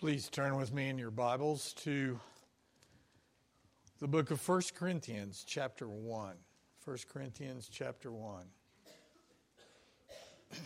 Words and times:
Please 0.00 0.30
turn 0.30 0.56
with 0.56 0.72
me 0.72 0.88
in 0.88 0.96
your 0.96 1.10
Bibles 1.10 1.74
to 1.74 2.18
the 3.98 4.08
book 4.08 4.30
of 4.30 4.48
1 4.48 4.62
Corinthians, 4.74 5.44
chapter 5.46 5.86
1. 5.86 6.32
1 6.86 6.96
Corinthians, 7.12 7.68
chapter 7.70 8.10
1. 8.10 8.44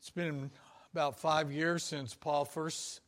It's 0.00 0.10
been 0.10 0.50
about 0.92 1.20
five 1.20 1.52
years 1.52 1.84
since 1.84 2.14
Paul 2.14 2.44
first 2.44 3.00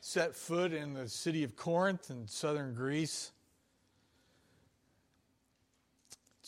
set 0.00 0.36
foot 0.36 0.72
in 0.72 0.94
the 0.94 1.08
city 1.08 1.42
of 1.42 1.56
Corinth 1.56 2.08
in 2.08 2.28
southern 2.28 2.72
Greece. 2.72 3.32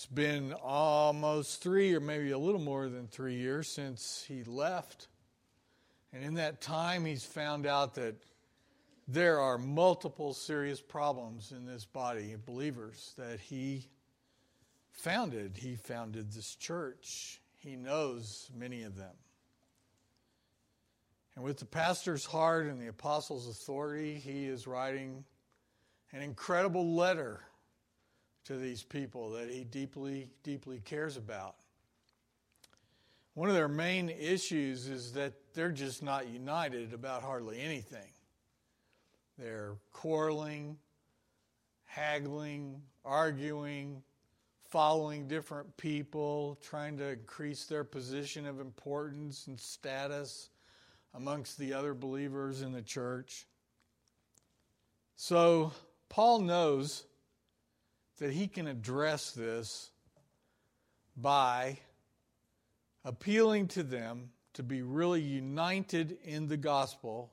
It's 0.01 0.07
been 0.07 0.55
almost 0.55 1.61
three, 1.61 1.95
or 1.95 2.01
maybe 2.01 2.31
a 2.31 2.39
little 2.39 2.59
more 2.59 2.89
than 2.89 3.07
three 3.07 3.35
years 3.35 3.69
since 3.69 4.25
he 4.27 4.45
left. 4.45 5.09
And 6.11 6.25
in 6.25 6.35
that 6.35 6.63
time, 6.63 7.05
he's 7.05 7.23
found 7.23 7.67
out 7.67 7.97
that 7.97 8.15
there 9.07 9.41
are 9.41 9.59
multiple 9.59 10.33
serious 10.33 10.81
problems 10.81 11.53
in 11.53 11.67
this 11.67 11.85
body 11.85 12.33
of 12.33 12.47
believers 12.47 13.13
that 13.19 13.41
he 13.41 13.91
founded. 14.91 15.59
He 15.59 15.77
founded 15.77 16.33
this 16.33 16.55
church, 16.55 17.43
he 17.59 17.77
knows 17.77 18.51
many 18.57 18.85
of 18.85 18.97
them. 18.97 19.15
And 21.37 21.45
with 21.45 21.59
the 21.59 21.67
pastor's 21.67 22.25
heart 22.25 22.65
and 22.65 22.81
the 22.81 22.89
apostles' 22.89 23.47
authority, 23.51 24.15
he 24.15 24.47
is 24.47 24.67
writing 24.67 25.25
an 26.11 26.23
incredible 26.23 26.95
letter 26.95 27.43
to 28.45 28.57
these 28.57 28.83
people 28.83 29.31
that 29.31 29.51
he 29.51 29.65
deeply, 29.65 30.29
deeply 30.43 30.81
cares 30.85 31.17
about. 31.17 31.57
One 33.35 33.49
of 33.49 33.55
their 33.55 33.69
main 33.69 34.11
issues 34.11 34.89
is 34.89 35.13
that 35.13 35.35
they're 35.55 35.71
just 35.71 36.03
not 36.03 36.29
united 36.29 36.93
about 36.93 37.23
hardly 37.23 37.61
anything. 37.61 38.11
They're 39.39 39.77
quarreling, 39.93 40.77
haggling, 41.85 42.83
arguing, 43.05 44.03
following 44.69 45.27
different 45.27 45.77
people, 45.77 46.59
trying 46.63 46.97
to 46.99 47.09
increase 47.11 47.65
their 47.65 47.85
position 47.85 48.47
of 48.47 48.61
importance 48.61 49.47
and 49.47 49.59
status 49.59 50.51
amongst 51.15 51.59
the 51.59 51.73
other 51.73 51.95
believers 51.95 52.63
in 52.63 52.73
the 52.73 52.83
church. 52.83 53.47
So, 55.17 55.73
Paul 56.09 56.41
knows 56.41 57.05
that 58.21 58.33
he 58.33 58.47
can 58.47 58.67
address 58.67 59.33
this 59.33 59.91
by 61.17 61.79
appealing 63.05 63.67
to 63.67 63.83
them 63.83 64.31
to 64.53 64.63
be 64.63 64.83
really 64.83 65.23
united 65.23 66.19
in 66.25 66.47
the 66.47 66.57
gospel 66.57 67.33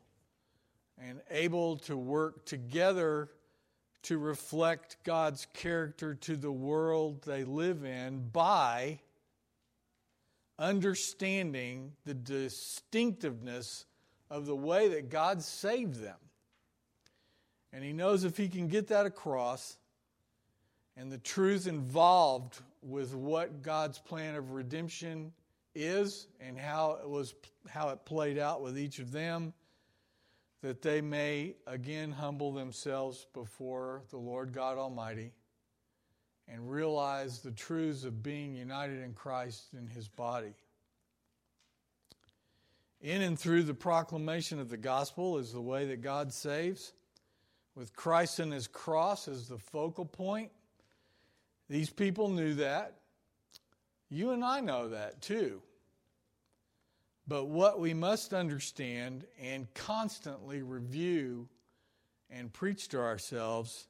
and 0.98 1.22
able 1.30 1.78
to 1.78 1.96
work 1.96 2.46
together 2.46 3.30
to 4.04 4.18
reflect 4.18 4.98
God's 5.04 5.46
character 5.54 6.16
to 6.16 6.38
the 6.38 6.52
world 6.52 7.22
they 7.24 7.44
live 7.44 7.84
in 7.84 8.30
by 8.30 9.00
understanding 10.58 11.92
the 12.06 12.14
distinctiveness 12.14 13.86
of 14.30 14.46
the 14.46 14.56
way 14.56 14.88
that 14.90 15.10
God 15.10 15.44
saved 15.44 15.96
them. 15.96 16.18
And 17.74 17.84
he 17.84 17.92
knows 17.92 18.24
if 18.24 18.38
he 18.38 18.48
can 18.48 18.70
get 18.70 18.88
that 18.88 19.06
across, 19.06 19.78
and 20.98 21.12
the 21.12 21.20
truth 21.20 21.68
involved 21.68 22.60
with 22.82 23.14
what 23.14 23.62
God's 23.62 24.00
plan 24.00 24.36
of 24.36 24.52
redemption 24.52 25.32
is 25.76 26.28
and 26.42 26.58
how 26.58 26.98
it 27.04 27.08
was 27.08 27.36
how 27.70 27.90
it 27.90 28.04
played 28.04 28.40
out 28.40 28.62
with 28.62 28.80
each 28.80 28.98
of 28.98 29.12
them 29.12 29.54
that 30.64 30.82
they 30.82 31.02
may 31.02 31.56
again 31.68 32.12
humble 32.12 32.52
themselves 32.52 33.28
before 33.34 34.02
the 34.10 34.18
Lord 34.18 34.52
God 34.52 34.78
Almighty 34.78 35.34
and 36.48 36.72
realize 36.72 37.40
the 37.40 37.52
truths 37.52 38.04
of 38.04 38.24
being 38.24 38.56
united 38.56 39.04
in 39.04 39.14
Christ 39.14 39.68
in 39.78 39.86
his 39.86 40.08
body. 40.08 40.56
In 43.02 43.22
and 43.22 43.38
through 43.38 43.64
the 43.64 43.74
proclamation 43.76 44.60
of 44.60 44.70
the 44.70 44.78
gospel 44.78 45.38
is 45.38 45.52
the 45.52 45.62
way 45.62 45.86
that 45.86 46.02
God 46.02 46.34
saves, 46.34 46.94
with 47.76 47.96
Christ 47.96 48.40
and 48.40 48.52
his 48.52 48.66
cross 48.66 49.28
as 49.28 49.48
the 49.48 49.58
focal 49.60 50.06
point 50.06 50.52
these 51.70 51.90
people 51.90 52.30
knew 52.30 52.56
that. 52.56 52.96
You 54.10 54.32
and 54.32 54.44
I 54.44 54.62
know 54.62 54.90
that 54.90 55.22
too. 55.22 55.62
But 57.28 57.46
what 57.46 57.80
we 57.80 57.94
must 57.94 58.34
understand 58.34 59.26
and 59.42 59.72
constantly 59.74 60.62
review 60.62 61.50
and 62.30 62.52
preach 62.54 62.88
to 62.90 63.00
ourselves 63.00 63.88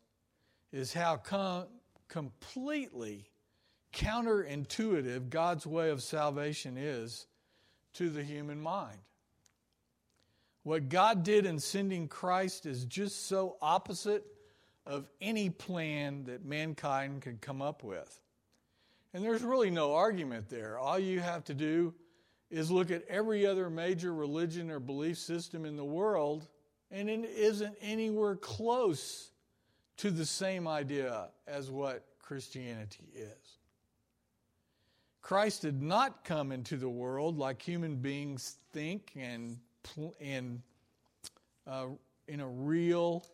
is 0.72 0.92
how 0.92 1.18
com- 1.18 1.68
completely 2.08 3.30
counterintuitive 3.94 5.30
God's 5.30 5.68
way 5.68 5.92
of 5.92 6.02
salvation 6.02 6.78
is 6.78 7.28
to 7.94 8.10
the 8.10 8.24
human 8.24 8.60
mind. 8.60 9.00
What 10.64 10.90
God 10.90 11.24
did 11.24 11.46
in 11.46 11.60
sending 11.60 12.08
Christ 12.08 12.66
is 12.66 12.86
just 12.86 13.28
so 13.28 13.56
opposite 13.62 14.26
of 14.88 15.06
any 15.20 15.50
plan 15.50 16.24
that 16.24 16.46
mankind 16.46 17.22
could 17.22 17.42
come 17.42 17.62
up 17.62 17.84
with. 17.84 18.22
And 19.14 19.24
there's 19.24 19.44
really 19.44 19.70
no 19.70 19.94
argument 19.94 20.50
there. 20.50 20.78
All 20.78 20.98
you 20.98 21.20
have 21.20 21.44
to 21.46 21.54
do 21.54 21.94
is 22.50 22.72
look 22.72 22.90
at 22.90 23.04
every 23.10 23.46
other 23.46 23.70
major 23.70 24.14
religion 24.14 24.72
or 24.72 24.80
belief 24.80 25.18
system 25.18 25.66
in 25.66 25.76
the 25.76 25.84
world, 25.84 26.48
and 26.90 27.10
it 27.10 27.26
isn't 27.26 27.76
anywhere 27.82 28.36
close 28.36 29.32
to 29.98 30.10
the 30.10 30.26
same 30.26 30.68
idea 30.68 31.30
as 31.46 31.70
what 31.70 32.06
Christianity 32.20 33.10
is. 33.14 33.58
Christ 35.22 35.64
did 35.64 35.82
not 35.82 36.24
come 36.24 36.54
into 36.54 36.78
the 36.78 36.88
world 36.88 37.38
like 37.38 37.62
human 37.62 37.98
beings 37.98 38.56
think 38.72 39.12
and, 39.18 39.58
and 40.22 40.62
uh, 41.66 41.88
in 42.30 42.40
a 42.40 42.48
real 42.48 43.26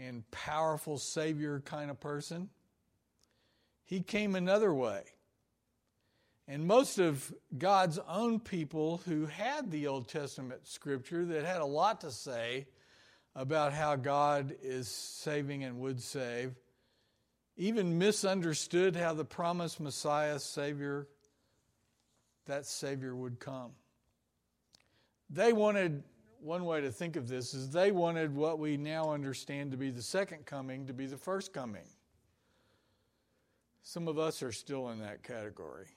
and 0.00 0.28
powerful 0.30 0.98
Savior 0.98 1.60
kind 1.60 1.90
of 1.90 2.00
person. 2.00 2.48
He 3.84 4.00
came 4.00 4.34
another 4.34 4.72
way. 4.72 5.02
And 6.48 6.66
most 6.66 6.98
of 6.98 7.32
God's 7.56 7.98
own 8.08 8.40
people 8.40 9.02
who 9.06 9.26
had 9.26 9.70
the 9.70 9.86
Old 9.86 10.08
Testament 10.08 10.66
scripture 10.66 11.24
that 11.24 11.44
had 11.44 11.60
a 11.60 11.66
lot 11.66 12.00
to 12.00 12.10
say 12.10 12.66
about 13.36 13.72
how 13.72 13.94
God 13.94 14.56
is 14.62 14.88
saving 14.88 15.62
and 15.62 15.78
would 15.78 16.02
save, 16.02 16.54
even 17.56 17.98
misunderstood 17.98 18.96
how 18.96 19.12
the 19.12 19.24
promised 19.24 19.78
Messiah, 19.78 20.40
Savior, 20.40 21.06
that 22.46 22.66
Savior 22.66 23.14
would 23.14 23.38
come. 23.38 23.70
They 25.28 25.52
wanted 25.52 26.02
one 26.42 26.64
way 26.64 26.80
to 26.80 26.90
think 26.90 27.16
of 27.16 27.28
this 27.28 27.54
is 27.54 27.70
they 27.70 27.92
wanted 27.92 28.34
what 28.34 28.58
we 28.58 28.76
now 28.76 29.12
understand 29.12 29.70
to 29.72 29.76
be 29.76 29.90
the 29.90 30.02
second 30.02 30.46
coming 30.46 30.86
to 30.86 30.92
be 30.92 31.06
the 31.06 31.16
first 31.16 31.52
coming. 31.52 31.86
Some 33.82 34.08
of 34.08 34.18
us 34.18 34.42
are 34.42 34.52
still 34.52 34.90
in 34.90 35.00
that 35.00 35.22
category. 35.22 35.88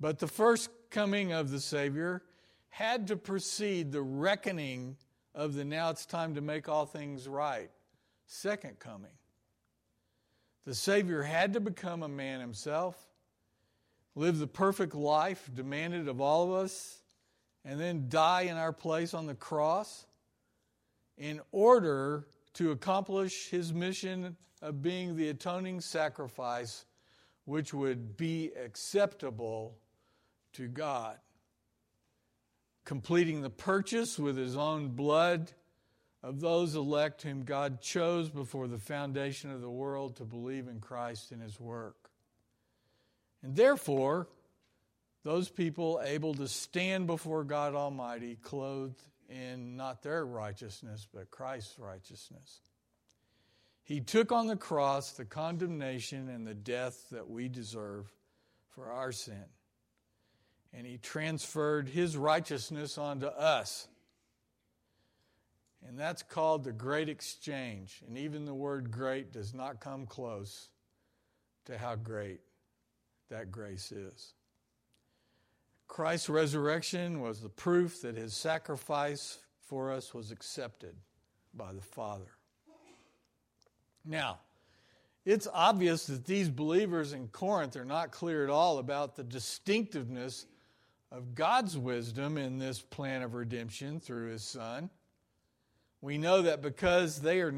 But 0.00 0.18
the 0.18 0.26
first 0.26 0.70
coming 0.90 1.32
of 1.32 1.50
the 1.50 1.60
Savior 1.60 2.22
had 2.68 3.08
to 3.08 3.16
precede 3.16 3.90
the 3.90 4.02
reckoning 4.02 4.96
of 5.34 5.54
the 5.54 5.64
now 5.64 5.90
it's 5.90 6.06
time 6.06 6.34
to 6.34 6.40
make 6.40 6.68
all 6.68 6.86
things 6.86 7.26
right. 7.26 7.70
Second 8.26 8.78
coming. 8.78 9.10
The 10.64 10.74
Savior 10.74 11.22
had 11.22 11.54
to 11.54 11.60
become 11.60 12.02
a 12.02 12.08
man 12.08 12.40
himself, 12.40 12.96
live 14.14 14.38
the 14.38 14.46
perfect 14.46 14.94
life 14.94 15.50
demanded 15.54 16.08
of 16.08 16.20
all 16.20 16.44
of 16.44 16.64
us 16.64 17.00
and 17.68 17.78
then 17.78 18.06
die 18.08 18.42
in 18.42 18.56
our 18.56 18.72
place 18.72 19.12
on 19.12 19.26
the 19.26 19.34
cross 19.34 20.06
in 21.18 21.38
order 21.52 22.26
to 22.54 22.70
accomplish 22.70 23.50
his 23.50 23.74
mission 23.74 24.34
of 24.62 24.80
being 24.80 25.16
the 25.16 25.28
atoning 25.28 25.82
sacrifice 25.82 26.86
which 27.44 27.74
would 27.74 28.16
be 28.16 28.50
acceptable 28.64 29.76
to 30.54 30.66
God. 30.66 31.18
Completing 32.86 33.42
the 33.42 33.50
purchase 33.50 34.18
with 34.18 34.38
his 34.38 34.56
own 34.56 34.88
blood 34.88 35.52
of 36.22 36.40
those 36.40 36.74
elect 36.74 37.20
whom 37.20 37.42
God 37.42 37.82
chose 37.82 38.30
before 38.30 38.66
the 38.66 38.78
foundation 38.78 39.50
of 39.50 39.60
the 39.60 39.70
world 39.70 40.16
to 40.16 40.24
believe 40.24 40.68
in 40.68 40.80
Christ 40.80 41.32
and 41.32 41.42
his 41.42 41.60
work. 41.60 42.10
And 43.42 43.54
therefore, 43.54 44.26
those 45.28 45.50
people 45.50 46.00
able 46.02 46.32
to 46.32 46.48
stand 46.48 47.06
before 47.06 47.44
God 47.44 47.74
Almighty 47.74 48.38
clothed 48.40 49.02
in 49.28 49.76
not 49.76 50.02
their 50.02 50.24
righteousness, 50.24 51.06
but 51.12 51.30
Christ's 51.30 51.78
righteousness. 51.78 52.62
He 53.82 54.00
took 54.00 54.32
on 54.32 54.46
the 54.46 54.56
cross 54.56 55.12
the 55.12 55.26
condemnation 55.26 56.30
and 56.30 56.46
the 56.46 56.54
death 56.54 57.10
that 57.10 57.28
we 57.28 57.50
deserve 57.50 58.10
for 58.70 58.90
our 58.90 59.12
sin. 59.12 59.44
and 60.72 60.86
he 60.86 60.98
transferred 60.98 61.88
his 61.88 62.16
righteousness 62.16 62.98
onto 62.98 63.26
us. 63.26 63.88
And 65.86 65.98
that's 65.98 66.22
called 66.22 66.64
the 66.64 66.72
great 66.72 67.08
exchange. 67.08 68.02
And 68.06 68.18
even 68.18 68.44
the 68.44 68.54
word 68.54 68.90
great 68.90 69.32
does 69.32 69.54
not 69.54 69.80
come 69.80 70.06
close 70.06 70.68
to 71.66 71.78
how 71.78 71.94
great 71.96 72.40
that 73.30 73.50
grace 73.50 73.92
is. 73.92 74.34
Christ's 75.88 76.28
resurrection 76.28 77.20
was 77.20 77.40
the 77.40 77.48
proof 77.48 78.02
that 78.02 78.16
his 78.16 78.34
sacrifice 78.34 79.38
for 79.66 79.90
us 79.90 80.14
was 80.14 80.30
accepted 80.30 80.94
by 81.54 81.72
the 81.72 81.82
Father. 81.82 82.30
Now, 84.04 84.38
it's 85.24 85.48
obvious 85.52 86.06
that 86.06 86.24
these 86.24 86.48
believers 86.48 87.12
in 87.12 87.28
Corinth 87.28 87.76
are 87.76 87.84
not 87.84 88.12
clear 88.12 88.44
at 88.44 88.50
all 88.50 88.78
about 88.78 89.16
the 89.16 89.24
distinctiveness 89.24 90.46
of 91.10 91.34
God's 91.34 91.76
wisdom 91.76 92.38
in 92.38 92.58
this 92.58 92.80
plan 92.80 93.22
of 93.22 93.34
redemption 93.34 93.98
through 93.98 94.30
his 94.30 94.44
Son. 94.44 94.90
We 96.00 96.16
know 96.16 96.42
that 96.42 96.62
because 96.62 97.20
they 97.20 97.40
are, 97.40 97.52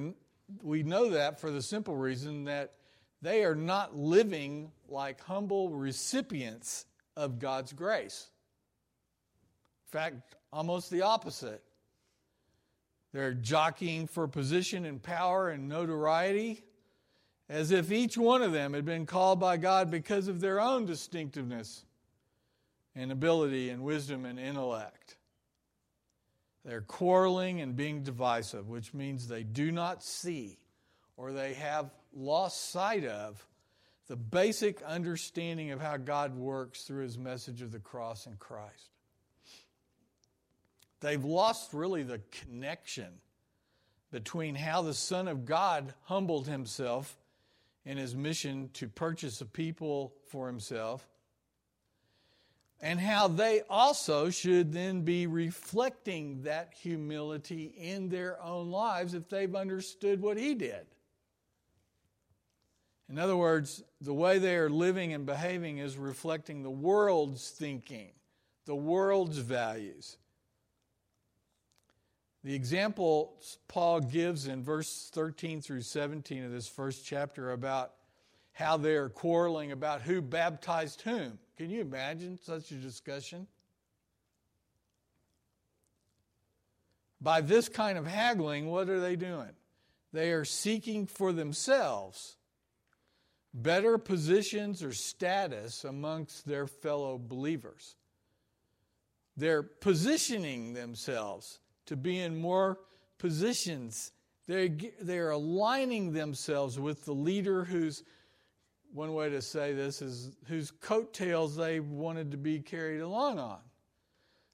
we 0.63 0.83
know 0.83 1.11
that 1.11 1.41
for 1.41 1.51
the 1.51 1.63
simple 1.63 1.97
reason 1.97 2.45
that 2.45 2.75
they 3.23 3.45
are 3.45 3.55
not 3.55 3.97
living 3.97 4.73
like 4.89 5.21
humble 5.21 5.69
recipients 5.69 6.87
of 7.17 7.39
God's 7.39 7.73
grace. 7.73 8.29
In 9.87 9.99
fact, 9.99 10.37
almost 10.53 10.91
the 10.91 11.03
opposite. 11.03 11.63
They're 13.13 13.35
jockeying 13.35 14.07
for 14.07 14.29
position 14.29 14.85
and 14.85 15.03
power 15.03 15.51
and 15.51 15.69
notoriety 15.69 16.63
as 17.49 17.73
if 17.73 17.91
each 17.91 18.17
one 18.17 18.43
of 18.43 18.53
them 18.53 18.73
had 18.73 18.85
been 18.85 19.07
called 19.07 19.41
by 19.41 19.57
God 19.57 19.91
because 19.91 20.29
of 20.29 20.41
their 20.41 20.61
own 20.61 20.87
distinctiveness 20.87 21.85
and 22.95 23.11
ability 23.11 23.71
and 23.71 23.83
wisdom 23.83 24.25
and 24.25 24.39
intellect. 24.39 25.17
They're 26.65 26.83
quarreling 26.83 27.61
and 27.61 27.75
being 27.75 28.03
divisive, 28.03 28.69
which 28.69 28.95
means 28.95 29.27
they 29.27 29.43
do 29.43 29.73
not 29.73 30.05
see 30.05 30.59
or 31.17 31.33
they 31.33 31.55
have 31.55 31.91
lost 32.15 32.71
sight 32.71 33.05
of 33.05 33.45
the 34.11 34.17
basic 34.17 34.83
understanding 34.83 35.71
of 35.71 35.81
how 35.81 35.97
God 35.97 36.35
works 36.35 36.83
through 36.83 37.05
his 37.05 37.17
message 37.17 37.63
of 37.63 37.71
the 37.71 37.79
cross 37.79 38.27
in 38.27 38.35
Christ. 38.39 38.91
They've 40.99 41.25
lost 41.25 41.73
really 41.73 42.03
the 42.03 42.21
connection 42.33 43.07
between 44.11 44.57
how 44.57 44.83
the 44.83 44.95
Son 44.95 45.29
of 45.29 45.45
God 45.45 45.95
humbled 46.07 46.49
himself 46.49 47.17
in 47.85 47.99
his 47.99 48.17
mission 48.17 48.71
to 48.73 48.89
purchase 48.89 49.41
a 49.43 49.47
people 49.47 50.13
for 50.27 50.49
himself, 50.49 51.07
and 52.81 52.99
how 52.99 53.29
they 53.29 53.63
also 53.71 54.29
should 54.29 54.73
then 54.73 55.03
be 55.03 55.29
reflecting 55.29 56.43
that 56.43 56.75
humility 56.83 57.73
in 57.79 58.09
their 58.09 58.43
own 58.43 58.73
lives 58.73 59.15
if 59.15 59.29
they've 59.29 59.55
understood 59.55 60.21
what 60.21 60.37
he 60.37 60.57
did. 60.57 60.85
In 63.11 63.19
other 63.19 63.37
words, 63.37 63.83
the 64.01 64.15
way 64.15 64.39
they 64.39 64.57
are 64.57 64.71
living 64.71 65.13
and 65.13 65.27
behaving 65.27 65.79
is 65.79 65.97
reflecting 65.97 66.63
the 66.63 66.71
world's 66.71 67.51
thinking, 67.51 68.13
the 68.67 68.77
world's 68.77 69.39
values. 69.39 70.17
The 72.45 72.55
examples 72.55 73.59
Paul 73.67 74.01
gives 74.01 74.47
in 74.47 74.63
verse 74.63 75.11
13 75.13 75.61
through 75.61 75.83
17 75.83 76.45
of 76.45 76.53
this 76.53 76.69
first 76.69 77.05
chapter 77.05 77.51
about 77.51 77.93
how 78.53 78.77
they 78.77 78.95
are 78.95 79.09
quarreling 79.09 79.73
about 79.73 80.03
who 80.03 80.23
baptized 80.23 81.03
whom. 81.03 81.41
Can 81.57 81.69
you 81.69 81.81
imagine 81.81 82.39
such 82.41 82.71
a 82.71 82.77
discussion? 82.77 83.49
By 87.21 87.41
this 87.41 87.69
kind 87.69 87.99
of 87.99 88.07
haggling, 88.07 88.67
what 88.67 88.89
are 88.89 89.01
they 89.01 89.17
doing? 89.17 89.51
They 90.13 90.31
are 90.31 90.45
seeking 90.45 91.07
for 91.07 91.33
themselves 91.33 92.37
better 93.53 93.99
positions 93.99 94.83
or 94.83 94.93
status 94.93 95.85
amongst 95.85 96.47
their 96.47 96.67
fellow 96.67 97.19
believers. 97.19 97.97
They're 99.37 99.63
positioning 99.63 100.75
themselves 100.75 101.61
to 101.87 101.97
be 101.97 102.19
in 102.21 102.41
more 102.41 102.79
positions. 103.19 104.13
They're, 104.47 104.69
they're 105.01 105.31
aligning 105.31 106.13
themselves 106.13 106.79
with 106.79 107.05
the 107.05 107.15
leader 107.15 107.65
who's, 107.65 108.05
one 108.93 109.15
way 109.15 109.31
to 109.31 109.41
say 109.41 109.73
this 109.73 110.03
is, 110.03 110.33
whose 110.47 110.71
coattails 110.71 111.57
they 111.57 111.81
wanted 111.81 112.31
to 112.33 112.37
be 112.37 112.61
carried 112.61 113.01
along 113.01 113.39
on. 113.39 113.61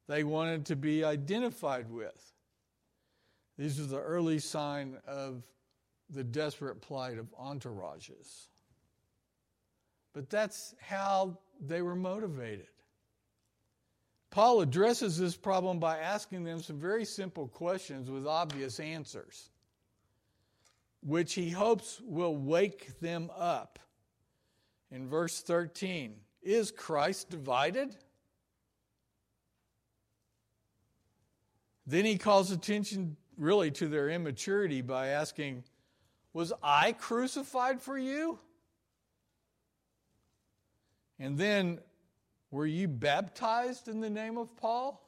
They 0.08 0.24
wanted 0.24 0.66
to 0.66 0.76
be 0.76 1.04
identified 1.04 1.90
with. 1.90 2.32
These 3.58 3.80
are 3.80 3.86
the 3.86 4.00
early 4.00 4.38
sign 4.38 4.98
of 5.06 5.42
the 6.10 6.22
desperate 6.22 6.80
plight 6.80 7.18
of 7.18 7.26
entourages. 7.38 8.48
But 10.16 10.30
that's 10.30 10.74
how 10.80 11.36
they 11.60 11.82
were 11.82 11.94
motivated. 11.94 12.68
Paul 14.30 14.62
addresses 14.62 15.18
this 15.18 15.36
problem 15.36 15.78
by 15.78 15.98
asking 15.98 16.44
them 16.44 16.62
some 16.62 16.80
very 16.80 17.04
simple 17.04 17.48
questions 17.48 18.10
with 18.10 18.26
obvious 18.26 18.80
answers, 18.80 19.50
which 21.02 21.34
he 21.34 21.50
hopes 21.50 22.00
will 22.02 22.34
wake 22.34 22.98
them 23.00 23.30
up. 23.36 23.78
In 24.90 25.06
verse 25.06 25.42
13, 25.42 26.14
is 26.40 26.70
Christ 26.70 27.28
divided? 27.28 27.94
Then 31.86 32.06
he 32.06 32.16
calls 32.16 32.50
attention 32.50 33.18
really 33.36 33.70
to 33.72 33.86
their 33.86 34.08
immaturity 34.08 34.80
by 34.80 35.08
asking, 35.08 35.64
Was 36.32 36.54
I 36.62 36.92
crucified 36.92 37.82
for 37.82 37.98
you? 37.98 38.38
And 41.18 41.38
then 41.38 41.80
were 42.50 42.66
you 42.66 42.88
baptized 42.88 43.88
in 43.88 44.00
the 44.00 44.10
name 44.10 44.36
of 44.36 44.54
Paul? 44.56 45.02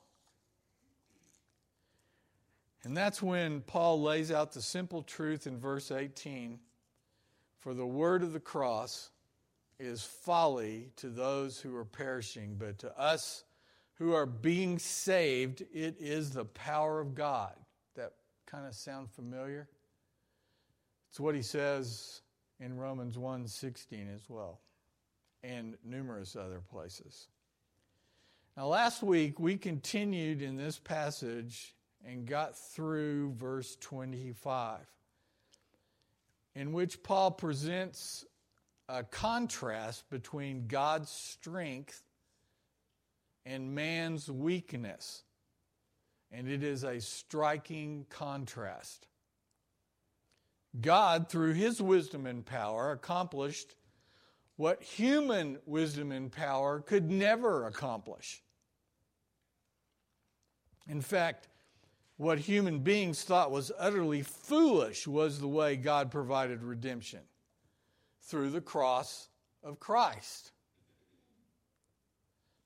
And 2.84 2.96
that's 2.96 3.22
when 3.22 3.60
Paul 3.62 4.02
lays 4.02 4.30
out 4.30 4.52
the 4.52 4.62
simple 4.62 5.02
truth 5.02 5.46
in 5.46 5.58
verse 5.58 5.90
18 5.90 6.58
For 7.58 7.74
the 7.74 7.86
word 7.86 8.22
of 8.22 8.32
the 8.32 8.40
cross 8.40 9.10
is 9.78 10.02
folly 10.02 10.90
to 10.96 11.08
those 11.08 11.60
who 11.60 11.76
are 11.76 11.84
perishing, 11.84 12.56
but 12.58 12.78
to 12.78 12.98
us 12.98 13.44
who 13.94 14.14
are 14.14 14.26
being 14.26 14.78
saved, 14.78 15.62
it 15.72 15.96
is 15.98 16.30
the 16.30 16.44
power 16.44 17.00
of 17.00 17.14
God. 17.14 17.54
That 17.96 18.12
kind 18.46 18.66
of 18.66 18.74
sound 18.74 19.10
familiar? 19.10 19.68
It's 21.10 21.20
what 21.20 21.34
he 21.34 21.42
says 21.42 22.22
in 22.60 22.76
Romans 22.76 23.16
1:16 23.16 24.14
as 24.14 24.28
well 24.28 24.60
and 25.42 25.76
numerous 25.84 26.36
other 26.36 26.60
places. 26.70 27.28
Now, 28.56 28.66
last 28.66 29.02
week 29.02 29.38
we 29.38 29.56
continued 29.56 30.42
in 30.42 30.56
this 30.56 30.78
passage 30.78 31.74
and 32.04 32.26
got 32.26 32.56
through 32.56 33.32
verse 33.34 33.76
25, 33.80 34.80
in 36.54 36.72
which 36.72 37.02
Paul 37.02 37.30
presents 37.30 38.24
a 38.88 39.04
contrast 39.04 40.08
between 40.10 40.66
God's 40.66 41.10
strength 41.10 42.02
and 43.44 43.74
man's 43.74 44.30
weakness. 44.30 45.22
And 46.30 46.48
it 46.48 46.62
is 46.62 46.84
a 46.84 47.00
striking 47.00 48.06
contrast. 48.10 49.06
God, 50.80 51.28
through 51.28 51.54
his 51.54 51.80
wisdom 51.80 52.26
and 52.26 52.44
power, 52.44 52.92
accomplished 52.92 53.74
what 54.58 54.82
human 54.82 55.56
wisdom 55.66 56.10
and 56.10 56.32
power 56.32 56.80
could 56.80 57.08
never 57.08 57.66
accomplish. 57.66 58.42
In 60.88 61.00
fact, 61.00 61.46
what 62.16 62.40
human 62.40 62.80
beings 62.80 63.22
thought 63.22 63.52
was 63.52 63.70
utterly 63.78 64.22
foolish 64.22 65.06
was 65.06 65.38
the 65.38 65.46
way 65.46 65.76
God 65.76 66.10
provided 66.10 66.64
redemption 66.64 67.20
through 68.22 68.50
the 68.50 68.60
cross 68.60 69.28
of 69.62 69.78
Christ. 69.78 70.50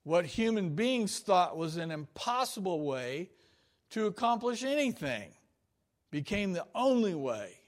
What 0.02 0.24
human 0.24 0.70
beings 0.70 1.18
thought 1.18 1.58
was 1.58 1.76
an 1.76 1.90
impossible 1.90 2.86
way 2.86 3.28
to 3.90 4.06
accomplish 4.06 4.64
anything 4.64 5.28
became 6.10 6.54
the 6.54 6.66
only 6.74 7.14
way 7.14 7.58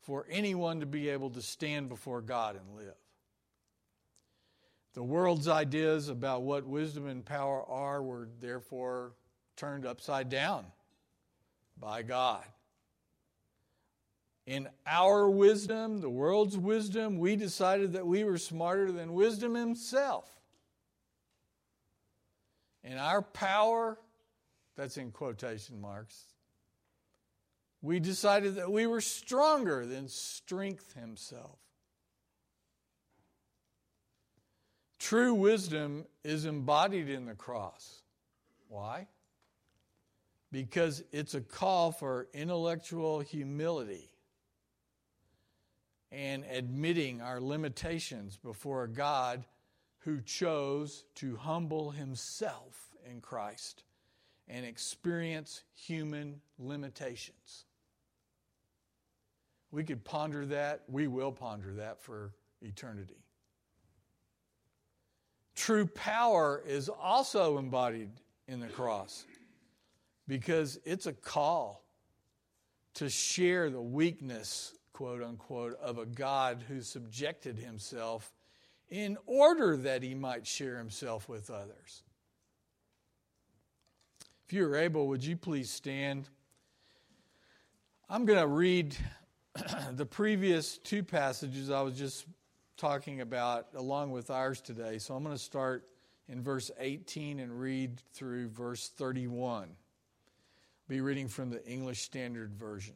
for 0.00 0.26
anyone 0.28 0.80
to 0.80 0.86
be 0.86 1.10
able 1.10 1.30
to 1.30 1.40
stand 1.40 1.88
before 1.88 2.20
God 2.20 2.56
and 2.56 2.76
live. 2.76 2.96
The 4.94 5.02
world's 5.02 5.48
ideas 5.48 6.08
about 6.08 6.42
what 6.42 6.66
wisdom 6.66 7.08
and 7.08 7.24
power 7.24 7.68
are 7.68 8.02
were 8.02 8.28
therefore 8.40 9.12
turned 9.56 9.84
upside 9.84 10.28
down 10.28 10.66
by 11.78 12.02
God. 12.02 12.44
In 14.46 14.68
our 14.86 15.28
wisdom, 15.28 16.00
the 16.00 16.10
world's 16.10 16.56
wisdom, 16.56 17.18
we 17.18 17.34
decided 17.34 17.94
that 17.94 18.06
we 18.06 18.24
were 18.24 18.38
smarter 18.38 18.92
than 18.92 19.14
wisdom 19.14 19.54
himself. 19.54 20.30
In 22.84 22.98
our 22.98 23.22
power, 23.22 23.98
that's 24.76 24.98
in 24.98 25.10
quotation 25.10 25.80
marks, 25.80 26.24
we 27.80 27.98
decided 28.00 28.56
that 28.56 28.70
we 28.70 28.86
were 28.86 29.00
stronger 29.00 29.86
than 29.86 30.08
strength 30.08 30.94
himself. 30.94 31.58
True 35.04 35.34
wisdom 35.34 36.06
is 36.24 36.46
embodied 36.46 37.10
in 37.10 37.26
the 37.26 37.34
cross. 37.34 38.00
Why? 38.70 39.06
Because 40.50 41.04
it's 41.12 41.34
a 41.34 41.42
call 41.42 41.92
for 41.92 42.28
intellectual 42.32 43.20
humility 43.20 44.08
and 46.10 46.42
admitting 46.50 47.20
our 47.20 47.38
limitations 47.38 48.38
before 48.38 48.84
a 48.84 48.88
God 48.88 49.44
who 49.98 50.22
chose 50.22 51.04
to 51.16 51.36
humble 51.36 51.90
himself 51.90 52.88
in 53.04 53.20
Christ 53.20 53.84
and 54.48 54.64
experience 54.64 55.64
human 55.74 56.40
limitations. 56.58 57.66
We 59.70 59.84
could 59.84 60.02
ponder 60.02 60.46
that. 60.46 60.84
We 60.88 61.08
will 61.08 61.32
ponder 61.32 61.74
that 61.74 62.00
for 62.00 62.32
eternity. 62.62 63.23
True 65.54 65.86
power 65.86 66.62
is 66.66 66.88
also 66.88 67.58
embodied 67.58 68.10
in 68.48 68.60
the 68.60 68.66
cross 68.66 69.24
because 70.26 70.78
it's 70.84 71.06
a 71.06 71.12
call 71.12 71.84
to 72.94 73.08
share 73.08 73.70
the 73.70 73.80
weakness 73.80 74.74
quote 74.94 75.22
unquote, 75.22 75.78
of 75.82 75.98
a 75.98 76.06
God 76.06 76.64
who 76.66 76.80
subjected 76.80 77.58
himself 77.58 78.32
in 78.88 79.18
order 79.26 79.76
that 79.76 80.02
he 80.02 80.14
might 80.14 80.46
share 80.46 80.78
himself 80.78 81.28
with 81.28 81.50
others. 81.50 82.04
If 84.46 84.52
you 84.52 84.64
are 84.66 84.76
able, 84.76 85.08
would 85.08 85.24
you 85.24 85.36
please 85.36 85.70
stand? 85.70 86.28
I'm 88.08 88.24
going 88.24 88.38
to 88.38 88.46
read 88.46 88.96
the 89.92 90.06
previous 90.06 90.78
two 90.78 91.02
passages 91.02 91.70
I 91.70 91.80
was 91.82 91.98
just 91.98 92.26
talking 92.76 93.20
about 93.20 93.68
along 93.74 94.10
with 94.10 94.30
ours 94.30 94.60
today. 94.60 94.98
So 94.98 95.14
I'm 95.14 95.22
going 95.22 95.34
to 95.36 95.42
start 95.42 95.88
in 96.28 96.42
verse 96.42 96.70
18 96.78 97.40
and 97.40 97.60
read 97.60 98.00
through 98.12 98.48
verse 98.48 98.88
31. 98.88 99.68
Be 100.88 101.00
reading 101.00 101.28
from 101.28 101.50
the 101.50 101.64
English 101.66 102.02
Standard 102.02 102.54
Version. 102.54 102.94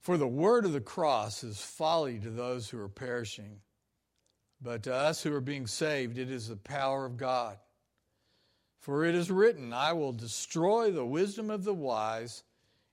For 0.00 0.16
the 0.16 0.26
word 0.26 0.64
of 0.64 0.72
the 0.72 0.80
cross 0.80 1.42
is 1.42 1.60
folly 1.60 2.18
to 2.20 2.30
those 2.30 2.68
who 2.68 2.80
are 2.80 2.88
perishing, 2.88 3.60
but 4.62 4.84
to 4.84 4.94
us 4.94 5.22
who 5.22 5.34
are 5.34 5.40
being 5.40 5.66
saved, 5.66 6.16
it 6.16 6.30
is 6.30 6.48
the 6.48 6.56
power 6.56 7.04
of 7.04 7.16
God. 7.16 7.58
For 8.78 9.04
it 9.04 9.16
is 9.16 9.32
written, 9.32 9.72
I 9.72 9.94
will 9.94 10.12
destroy 10.12 10.92
the 10.92 11.04
wisdom 11.04 11.50
of 11.50 11.64
the 11.64 11.74
wise, 11.74 12.44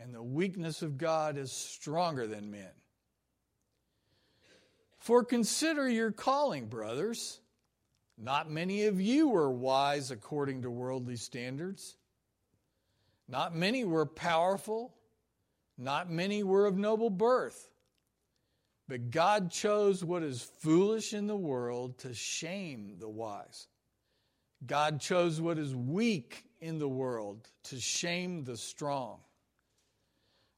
and 0.00 0.14
the 0.14 0.22
weakness 0.22 0.82
of 0.82 0.98
God 0.98 1.36
is 1.36 1.50
stronger 1.50 2.26
than 2.26 2.50
men. 2.50 2.70
For 4.98 5.24
consider 5.24 5.88
your 5.88 6.12
calling, 6.12 6.66
brothers. 6.66 7.40
Not 8.16 8.50
many 8.50 8.86
of 8.86 9.00
you 9.00 9.28
were 9.28 9.50
wise 9.50 10.10
according 10.10 10.62
to 10.62 10.70
worldly 10.70 11.16
standards. 11.16 11.96
Not 13.28 13.54
many 13.54 13.84
were 13.84 14.06
powerful. 14.06 14.94
Not 15.76 16.10
many 16.10 16.42
were 16.42 16.66
of 16.66 16.76
noble 16.76 17.10
birth. 17.10 17.70
But 18.88 19.10
God 19.10 19.50
chose 19.50 20.02
what 20.02 20.22
is 20.22 20.42
foolish 20.42 21.12
in 21.12 21.26
the 21.26 21.36
world 21.36 21.98
to 21.98 22.14
shame 22.14 22.96
the 22.98 23.08
wise. 23.08 23.68
God 24.66 25.00
chose 25.00 25.40
what 25.40 25.58
is 25.58 25.74
weak 25.74 26.44
in 26.60 26.78
the 26.78 26.88
world 26.88 27.48
to 27.64 27.78
shame 27.78 28.44
the 28.44 28.56
strong. 28.56 29.20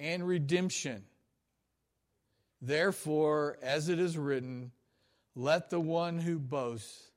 and 0.00 0.26
redemption. 0.26 1.04
Therefore, 2.60 3.58
as 3.62 3.88
it 3.88 3.98
is 3.98 4.16
written, 4.16 4.72
let 5.34 5.70
the 5.70 5.80
one 5.80 6.18
who 6.18 6.38
boasts 6.38 7.10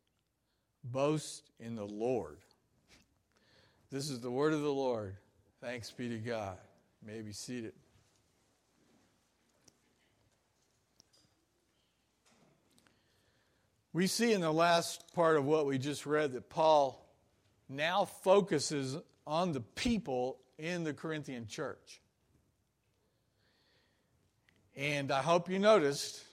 boast 0.84 1.50
in 1.60 1.76
the 1.76 1.86
Lord. 1.86 2.38
This 3.92 4.10
is 4.10 4.20
the 4.20 4.32
word 4.32 4.54
of 4.54 4.62
the 4.62 4.72
Lord. 4.72 5.16
Thanks 5.62 5.92
be 5.92 6.10
to 6.10 6.18
God. 6.18 6.58
You 7.02 7.14
may 7.14 7.22
be 7.22 7.32
seated. 7.32 7.74
We 13.92 14.06
see 14.06 14.34
in 14.34 14.42
the 14.42 14.54
last 14.54 15.14
part 15.16 15.38
of 15.38 15.46
what 15.46 15.66
we 15.66 15.80
just 15.80 16.06
read 16.06 16.34
that 16.34 16.50
Paul 16.50 17.04
now 17.68 18.06
focuses 18.06 18.98
on 19.26 19.52
the 19.52 19.62
people 19.62 20.38
in 20.58 20.84
the 20.84 20.94
Corinthian 20.94 21.48
church. 21.48 22.02
And 24.80 25.12
I 25.12 25.22
hope 25.22 25.50
you 25.50 25.60
noticed, 25.60 26.24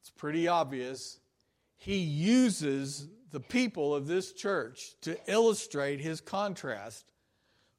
it's 0.00 0.10
pretty 0.10 0.48
obvious, 0.48 1.20
he 1.76 1.98
uses 1.98 3.06
the 3.30 3.38
people 3.38 3.94
of 3.94 4.08
this 4.08 4.32
church 4.32 4.96
to 5.02 5.16
illustrate 5.28 6.00
his 6.00 6.20
contrast 6.20 7.04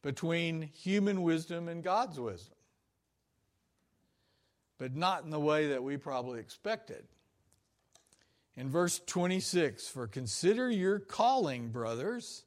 between 0.03 0.62
human 0.62 1.22
wisdom 1.22 1.67
and 1.67 1.83
God's 1.83 2.17
wisdom. 2.17 2.55
But 4.77 4.95
not 4.95 5.25
in 5.25 5.31
the 5.31 5.39
way 5.39 5.67
that 5.67 5.83
we 5.83 5.98
probably 5.98 6.39
expected 6.39 7.03
in 8.55 8.69
verse 8.69 9.01
26 9.05 9.86
For 9.89 10.07
consider 10.07 10.69
your 10.69 11.00
calling, 11.00 11.72
brothers. 11.72 12.45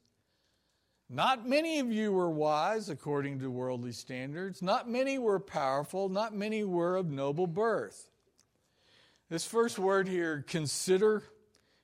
Not 1.09 1.47
many 1.47 1.79
of 1.79 1.91
you 1.91 2.11
were 2.11 2.29
wise 2.29 2.89
according 2.89 3.39
to 3.39 3.49
worldly 3.49 3.93
standards. 3.93 4.61
Not 4.61 4.89
many 4.89 5.17
were 5.17 5.39
powerful. 5.39 6.09
Not 6.09 6.35
many 6.35 6.63
were 6.63 6.97
of 6.97 7.09
noble 7.09 7.47
birth. 7.47 8.09
This 9.29 9.45
first 9.45 9.79
word 9.79 10.07
here, 10.07 10.43
consider, 10.47 11.23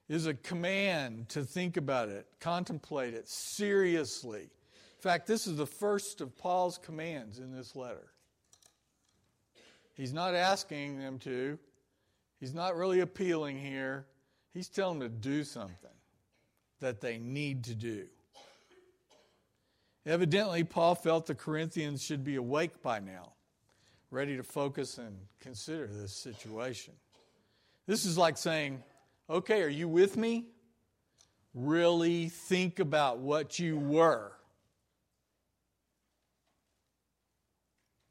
is 0.09 0.27
a 0.27 0.33
command 0.33 1.29
to 1.29 1.43
think 1.43 1.77
about 1.77 2.09
it, 2.09 2.27
contemplate 2.39 3.13
it 3.13 3.27
seriously. 3.29 4.41
In 4.41 5.01
fact, 5.01 5.27
this 5.27 5.47
is 5.47 5.57
the 5.57 5.65
first 5.65 6.21
of 6.21 6.37
Paul's 6.37 6.77
commands 6.77 7.39
in 7.39 7.55
this 7.55 7.75
letter. 7.75 8.11
He's 9.93 10.13
not 10.13 10.35
asking 10.35 10.99
them 10.99 11.19
to, 11.19 11.59
he's 12.39 12.53
not 12.53 12.75
really 12.75 13.01
appealing 13.01 13.59
here. 13.59 14.05
He's 14.53 14.69
telling 14.69 14.99
them 14.99 15.09
to 15.09 15.15
do 15.15 15.43
something 15.43 15.75
that 16.79 17.01
they 17.01 17.17
need 17.17 17.63
to 17.65 17.75
do. 17.75 18.05
Evidently, 20.05 20.63
Paul 20.63 20.95
felt 20.95 21.27
the 21.27 21.35
Corinthians 21.35 22.03
should 22.03 22.23
be 22.23 22.35
awake 22.35 22.81
by 22.81 22.99
now, 22.99 23.33
ready 24.11 24.35
to 24.35 24.43
focus 24.43 24.97
and 24.97 25.15
consider 25.39 25.87
this 25.87 26.13
situation. 26.13 26.93
This 27.87 28.05
is 28.05 28.17
like 28.17 28.37
saying, 28.37 28.83
okay, 29.29 29.61
are 29.61 29.69
you 29.69 29.87
with 29.87 30.17
me? 30.17 30.45
Really 31.53 32.29
think 32.29 32.79
about 32.79 33.19
what 33.19 33.59
you 33.59 33.77
were 33.77 34.33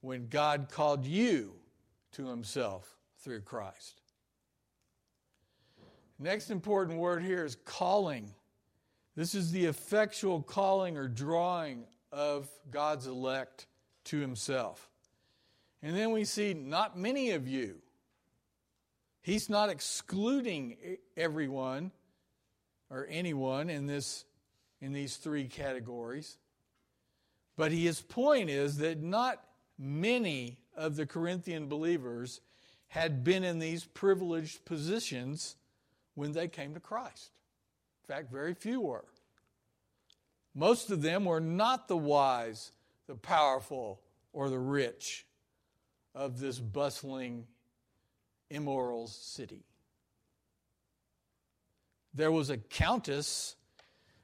when 0.01 0.29
God 0.29 0.69
called 0.71 1.05
you 1.05 1.55
to 2.13 2.27
himself 2.27 2.97
through 3.21 3.41
Christ. 3.41 4.01
Next 6.19 6.51
important 6.51 6.99
word 6.99 7.23
here 7.23 7.45
is 7.45 7.57
calling. 7.65 8.33
This 9.15 9.35
is 9.35 9.53
the 9.53 9.67
effectual 9.67 10.43
calling 10.43 10.97
or 10.97 11.09
drawing 11.09 11.85
of 12.11 12.49
God's 12.71 13.07
elect 13.07 13.67
to 14.05 14.19
himself. 14.19 14.89
And 15.83 15.97
then 15.97 16.13
we 16.13 16.25
see 16.25 16.55
not 16.55 16.99
many 16.99 17.33
of 17.33 17.47
you. 17.47 17.77
He's 19.21 19.49
not 19.49 19.69
excluding 19.69 20.77
everyone 21.17 21.93
or 22.91 23.07
anyone 23.11 23.71
in 23.71 23.87
this 23.87 24.25
in 24.81 24.93
these 24.93 25.17
three 25.17 25.47
categories. 25.47 26.39
But 27.57 27.71
his 27.71 28.01
point 28.01 28.51
is 28.51 28.79
that 28.79 29.01
not 29.01 29.41
many 29.79 30.59
of 30.77 30.97
the 30.97 31.07
Corinthian 31.07 31.69
believers 31.69 32.41
had 32.89 33.23
been 33.23 33.45
in 33.45 33.59
these 33.59 33.85
privileged 33.85 34.65
positions 34.65 35.57
when 36.15 36.33
they 36.33 36.49
came 36.49 36.75
to 36.75 36.81
Christ. 36.81 37.31
Fact, 38.13 38.31
very 38.31 38.53
few 38.53 38.79
were. 38.79 39.07
Most 40.55 40.91
of 40.91 41.01
them 41.01 41.25
were 41.25 41.41
not 41.41 41.89
the 41.89 41.97
wise, 41.97 42.73
the 43.07 43.15
powerful, 43.15 44.03
or 44.35 44.51
the 44.51 44.59
rich 44.59 45.25
of 46.15 46.39
this 46.39 46.59
bustling, 46.59 47.47
immoral 48.51 49.07
city. 49.07 49.65
There 52.13 52.31
was 52.31 52.51
a 52.51 52.59
countess, 52.59 53.57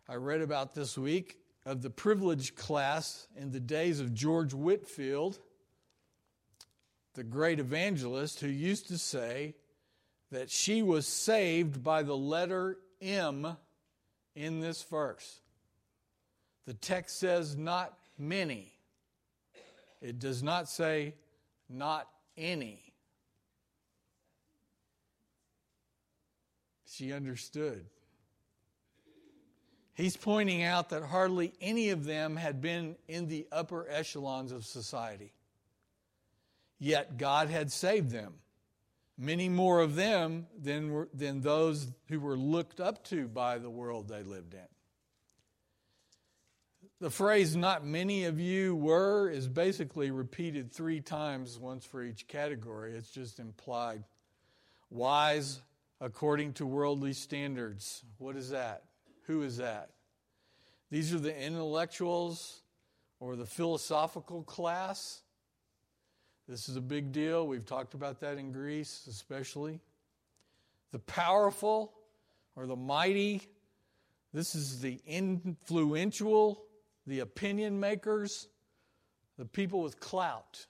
I 0.07 0.16
read 0.16 0.42
about 0.42 0.75
this 0.75 0.99
week, 0.99 1.38
of 1.64 1.80
the 1.80 1.88
privileged 1.88 2.57
class 2.57 3.26
in 3.38 3.52
the 3.52 3.61
days 3.61 4.00
of 4.00 4.12
George 4.12 4.52
Whitefield, 4.52 5.38
the 7.14 7.25
great 7.25 7.59
evangelist, 7.59 8.40
who 8.40 8.49
used 8.49 8.88
to 8.88 8.99
say 8.99 9.54
that 10.30 10.50
she 10.50 10.83
was 10.83 11.07
saved 11.07 11.83
by 11.83 12.02
the 12.02 12.18
letter 12.18 12.76
M 13.00 13.57
in 14.38 14.61
this 14.61 14.83
verse. 14.85 15.40
The 16.66 16.75
text 16.75 17.18
says 17.18 17.57
not 17.57 17.99
many, 18.18 18.73
it 20.00 20.18
does 20.18 20.42
not 20.42 20.68
say 20.68 21.14
not 21.68 22.09
any. 22.37 22.83
She 26.87 27.12
understood. 27.12 27.85
He's 29.95 30.16
pointing 30.16 30.62
out 30.62 30.90
that 30.90 31.02
hardly 31.02 31.52
any 31.61 31.90
of 31.90 32.04
them 32.04 32.37
had 32.37 32.61
been 32.61 32.97
in 33.09 33.26
the 33.26 33.47
upper 33.50 33.87
echelons 33.90 34.52
of 34.52 34.64
society. 34.64 35.33
Yet 36.78 37.18
God 37.18 37.49
had 37.49 37.73
saved 37.73 38.11
them. 38.11 38.35
Many 39.19 39.49
more 39.49 39.81
of 39.81 39.97
them 39.97 40.47
than, 40.57 40.93
were, 40.93 41.09
than 41.13 41.41
those 41.41 41.89
who 42.09 42.21
were 42.21 42.37
looked 42.37 42.79
up 42.79 43.03
to 43.07 43.27
by 43.27 43.59
the 43.59 43.69
world 43.69 44.09
they 44.09 44.23
lived 44.23 44.55
in. 44.55 44.61
The 47.01 47.11
phrase, 47.11 47.57
not 47.57 47.85
many 47.85 48.25
of 48.25 48.38
you 48.38 48.77
were, 48.77 49.29
is 49.29 49.49
basically 49.49 50.11
repeated 50.11 50.73
three 50.73 51.01
times, 51.01 51.59
once 51.59 51.85
for 51.85 52.03
each 52.03 52.29
category. 52.29 52.95
It's 52.95 53.11
just 53.11 53.40
implied. 53.40 54.05
Wise 54.90 55.61
according 56.01 56.53
to 56.55 56.66
worldly 56.66 57.12
standards. 57.12 58.05
What 58.19 58.37
is 58.37 58.51
that? 58.51 58.85
Who 59.27 59.42
is 59.42 59.57
that? 59.59 59.90
These 60.90 61.12
are 61.12 61.19
the 61.19 61.37
intellectuals 61.37 62.62
or 63.21 63.37
the 63.37 63.47
philosophical 63.47 64.42
class. 64.42 65.23
This 66.49 66.69
is 66.69 66.77
a 66.77 66.81
big 66.81 67.13
deal. 67.13 67.47
We've 67.47 67.67
talked 67.67 67.95
about 67.95 68.21
that 68.21 68.39
in 68.39 68.53
Greece, 68.53 69.07
especially. 69.09 69.81
The 70.93 70.99
powerful 70.99 71.93
or 72.57 72.67
the 72.67 72.77
mighty. 72.77 73.43
This 74.33 74.55
is 74.55 74.81
the 74.81 75.01
influential 75.07 76.65
the 77.09 77.21
opinion 77.21 77.81
makers, 77.81 78.49
the 79.39 79.47
people 79.47 79.81
with 79.81 79.99
clout. 79.99 80.67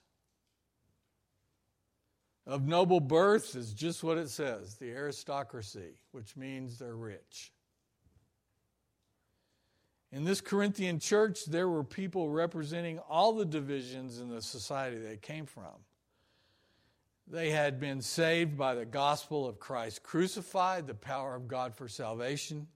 Of 2.47 2.65
noble 2.65 2.99
birth 2.99 3.55
is 3.55 3.73
just 3.73 4.03
what 4.03 4.17
it 4.17 4.29
says 4.29 4.75
the 4.77 4.91
aristocracy, 4.91 5.99
which 6.11 6.35
means 6.35 6.79
they're 6.79 6.95
rich. 6.95 7.51
In 10.11 10.23
this 10.23 10.41
Corinthian 10.41 10.99
church, 10.99 11.45
there 11.45 11.69
were 11.69 11.83
people 11.83 12.29
representing 12.29 12.99
all 12.99 13.33
the 13.33 13.45
divisions 13.45 14.19
in 14.19 14.29
the 14.29 14.41
society 14.41 14.97
they 14.97 15.17
came 15.17 15.45
from. 15.45 15.73
They 17.27 17.51
had 17.51 17.79
been 17.79 18.01
saved 18.01 18.57
by 18.57 18.73
the 18.73 18.85
gospel 18.85 19.47
of 19.47 19.59
Christ 19.59 20.01
crucified, 20.01 20.87
the 20.87 20.95
power 20.95 21.35
of 21.35 21.47
God 21.47 21.75
for 21.75 21.87
salvation. 21.87 22.67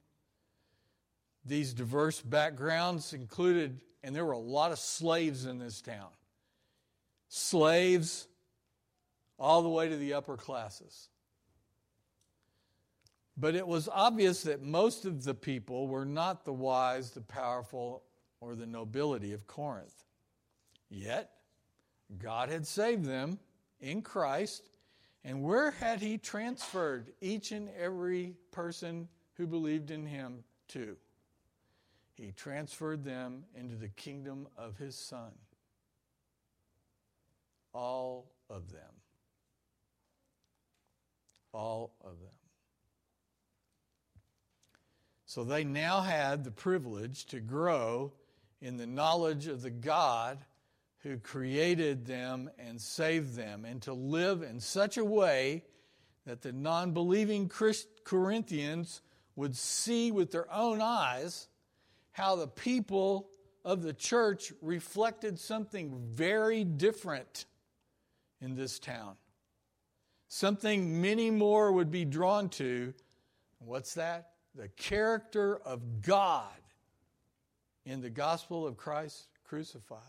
These 1.43 1.74
diverse 1.74 2.22
backgrounds 2.22 3.13
included, 3.13 3.82
and 4.04 4.15
there 4.15 4.26
were 4.26 4.34
a 4.34 4.38
lot 4.38 4.72
of 4.72 4.78
slaves 4.78 5.46
in 5.46 5.58
this 5.58 5.82
town. 5.82 6.10
Slaves 7.30 8.28
all 9.39 9.63
the 9.63 9.69
way 9.69 9.89
to 9.89 9.98
the 9.98 10.13
upper 10.13 10.38
classes. 10.38 11.10
But 13.36 13.56
it 13.56 13.67
was 13.67 13.89
obvious 13.91 14.43
that 14.43 14.62
most 14.62 15.06
of 15.06 15.24
the 15.24 15.34
people 15.34 15.88
were 15.88 16.06
not 16.06 16.46
the 16.46 16.54
wise, 16.54 17.12
the 17.12 17.22
powerful, 17.22 18.04
or 18.39 18.56
the 18.56 18.67
nobility 18.67 19.34
of 19.34 19.48
Corinth. 19.48 20.06
Yet, 20.89 21.32
God 22.19 22.50
had 22.50 22.67
saved 22.67 23.06
them 23.06 23.39
in 23.80 24.02
Christ. 24.02 24.69
And 25.24 25.41
where 25.41 25.72
had 25.72 26.00
He 26.00 26.17
transferred 26.17 27.13
each 27.22 27.52
and 27.52 27.69
every 27.80 28.36
person 28.52 29.08
who 29.36 29.48
believed 29.48 29.89
in 29.89 30.06
Him 30.06 30.43
to? 30.69 30.96
he 32.15 32.32
transferred 32.32 33.04
them 33.04 33.43
into 33.56 33.76
the 33.76 33.89
kingdom 33.89 34.48
of 34.58 34.78
his 34.78 34.96
son. 34.96 35.32
All 37.74 38.32
of 38.50 38.72
them. 38.72 38.82
All 41.54 41.96
of 42.02 42.19
them. 42.19 42.42
So 45.34 45.43
they 45.43 45.63
now 45.63 46.02
had 46.02 46.43
the 46.43 46.52
privilege 46.52 47.26
to 47.30 47.39
grow 47.39 48.13
in 48.62 48.78
the 48.78 48.86
knowledge 48.86 49.48
of 49.48 49.63
the 49.63 49.72
God 49.72 50.38
who 51.00 51.17
created 51.17 52.06
them 52.06 52.52
and 52.60 52.80
saved 52.80 53.34
them, 53.36 53.65
and 53.65 53.82
to 53.82 53.93
live 53.93 54.43
in 54.43 54.60
such 54.60 54.96
a 54.96 55.04
way 55.04 55.63
that 56.28 56.43
the 56.43 56.52
non 56.52 56.91
believing 56.91 57.50
Corinthians 58.04 59.02
would 59.36 59.56
see 59.56 60.12
with 60.12 60.30
their 60.30 60.54
own 60.54 60.82
eyes 60.82 61.48
how 62.12 62.36
the 62.36 62.48
people 62.48 63.28
of 63.65 63.82
the 63.82 63.93
church 63.93 64.54
reflected 64.62 65.39
something 65.39 66.00
very 66.13 66.63
different 66.63 67.48
in 68.39 68.54
this 68.54 68.78
town. 68.78 69.15
Something 70.28 71.02
many 71.02 71.32
more 71.32 71.72
would 71.72 71.89
be 71.89 72.06
drawn 72.06 72.50
to. 72.50 72.93
What's 73.58 73.96
that? 73.96 74.33
The 74.56 74.68
character 74.70 75.58
of 75.58 76.02
God 76.02 76.48
in 77.86 78.02
the 78.02 78.10
gospel 78.10 78.68
of 78.68 78.78
Christ 78.78 79.28
crucified. 79.44 80.00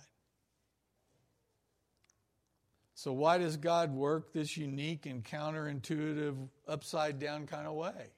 So, 2.94 3.12
why 3.12 3.38
does 3.38 3.56
God 3.56 3.92
work 3.92 4.32
this 4.32 4.56
unique 4.56 5.06
and 5.06 5.24
counterintuitive, 5.24 6.36
upside 6.68 7.18
down 7.18 7.46
kind 7.46 7.66
of 7.66 7.74
way? 7.74 8.12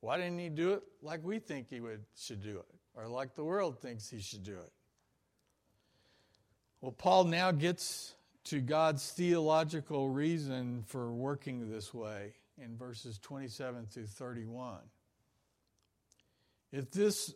Why 0.00 0.16
didn't 0.16 0.38
he 0.38 0.48
do 0.48 0.72
it 0.72 0.82
like 1.02 1.22
we 1.22 1.38
think 1.38 1.68
he 1.68 1.80
would, 1.80 2.04
should 2.16 2.42
do 2.42 2.58
it, 2.58 2.74
or 2.94 3.06
like 3.06 3.34
the 3.34 3.44
world 3.44 3.80
thinks 3.80 4.10
he 4.10 4.20
should 4.20 4.42
do 4.42 4.54
it? 4.56 4.72
Well, 6.80 6.92
Paul 6.92 7.24
now 7.24 7.52
gets 7.52 8.14
to 8.44 8.60
God's 8.60 9.10
theological 9.10 10.08
reason 10.08 10.82
for 10.86 11.12
working 11.12 11.70
this 11.70 11.92
way 11.92 12.32
in 12.62 12.76
verses 12.76 13.18
27 13.18 13.86
through 13.86 14.06
31. 14.06 14.78
If 16.72 16.90
this 16.90 17.34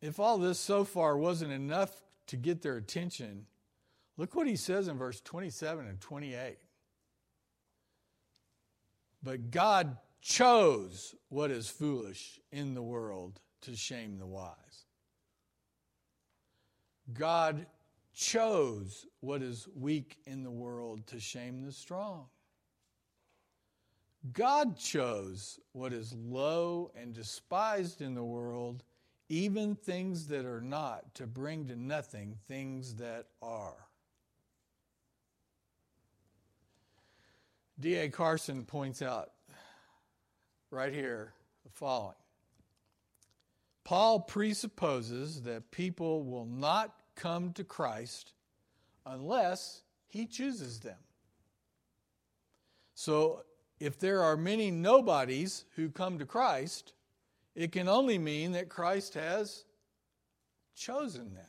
if 0.00 0.18
all 0.18 0.38
this 0.38 0.58
so 0.58 0.84
far 0.84 1.16
wasn't 1.16 1.52
enough 1.52 2.02
to 2.26 2.36
get 2.36 2.60
their 2.60 2.76
attention, 2.76 3.46
look 4.16 4.34
what 4.34 4.48
he 4.48 4.56
says 4.56 4.88
in 4.88 4.98
verse 4.98 5.20
27 5.20 5.86
and 5.86 6.00
28. 6.00 6.56
But 9.22 9.52
God 9.52 9.96
chose 10.20 11.14
what 11.28 11.52
is 11.52 11.68
foolish 11.68 12.40
in 12.50 12.74
the 12.74 12.82
world 12.82 13.40
to 13.62 13.76
shame 13.76 14.18
the 14.18 14.26
wise. 14.26 14.86
God 17.12 17.66
chose 18.12 19.06
what 19.20 19.42
is 19.42 19.68
weak 19.74 20.18
in 20.26 20.42
the 20.42 20.50
world 20.50 21.06
to 21.08 21.20
shame 21.20 21.62
the 21.64 21.72
strong. 21.72 22.26
God 24.30 24.76
chose 24.76 25.58
what 25.72 25.92
is 25.92 26.12
low 26.12 26.92
and 26.94 27.12
despised 27.12 28.00
in 28.00 28.14
the 28.14 28.22
world, 28.22 28.84
even 29.28 29.74
things 29.74 30.28
that 30.28 30.44
are 30.44 30.60
not, 30.60 31.14
to 31.16 31.26
bring 31.26 31.66
to 31.66 31.76
nothing 31.76 32.36
things 32.46 32.94
that 32.96 33.26
are. 33.42 33.88
D.A. 37.80 38.10
Carson 38.10 38.64
points 38.64 39.02
out 39.02 39.32
right 40.70 40.92
here 40.92 41.32
the 41.64 41.70
following 41.70 42.14
Paul 43.84 44.20
presupposes 44.20 45.42
that 45.42 45.72
people 45.72 46.22
will 46.22 46.46
not 46.46 46.94
come 47.16 47.52
to 47.54 47.64
Christ 47.64 48.34
unless 49.04 49.82
he 50.06 50.26
chooses 50.26 50.78
them. 50.78 50.98
So 52.94 53.42
if 53.82 53.98
there 53.98 54.22
are 54.22 54.36
many 54.36 54.70
nobodies 54.70 55.64
who 55.74 55.90
come 55.90 56.20
to 56.20 56.24
Christ, 56.24 56.92
it 57.56 57.72
can 57.72 57.88
only 57.88 58.16
mean 58.16 58.52
that 58.52 58.68
Christ 58.68 59.14
has 59.14 59.64
chosen 60.76 61.34
them. 61.34 61.44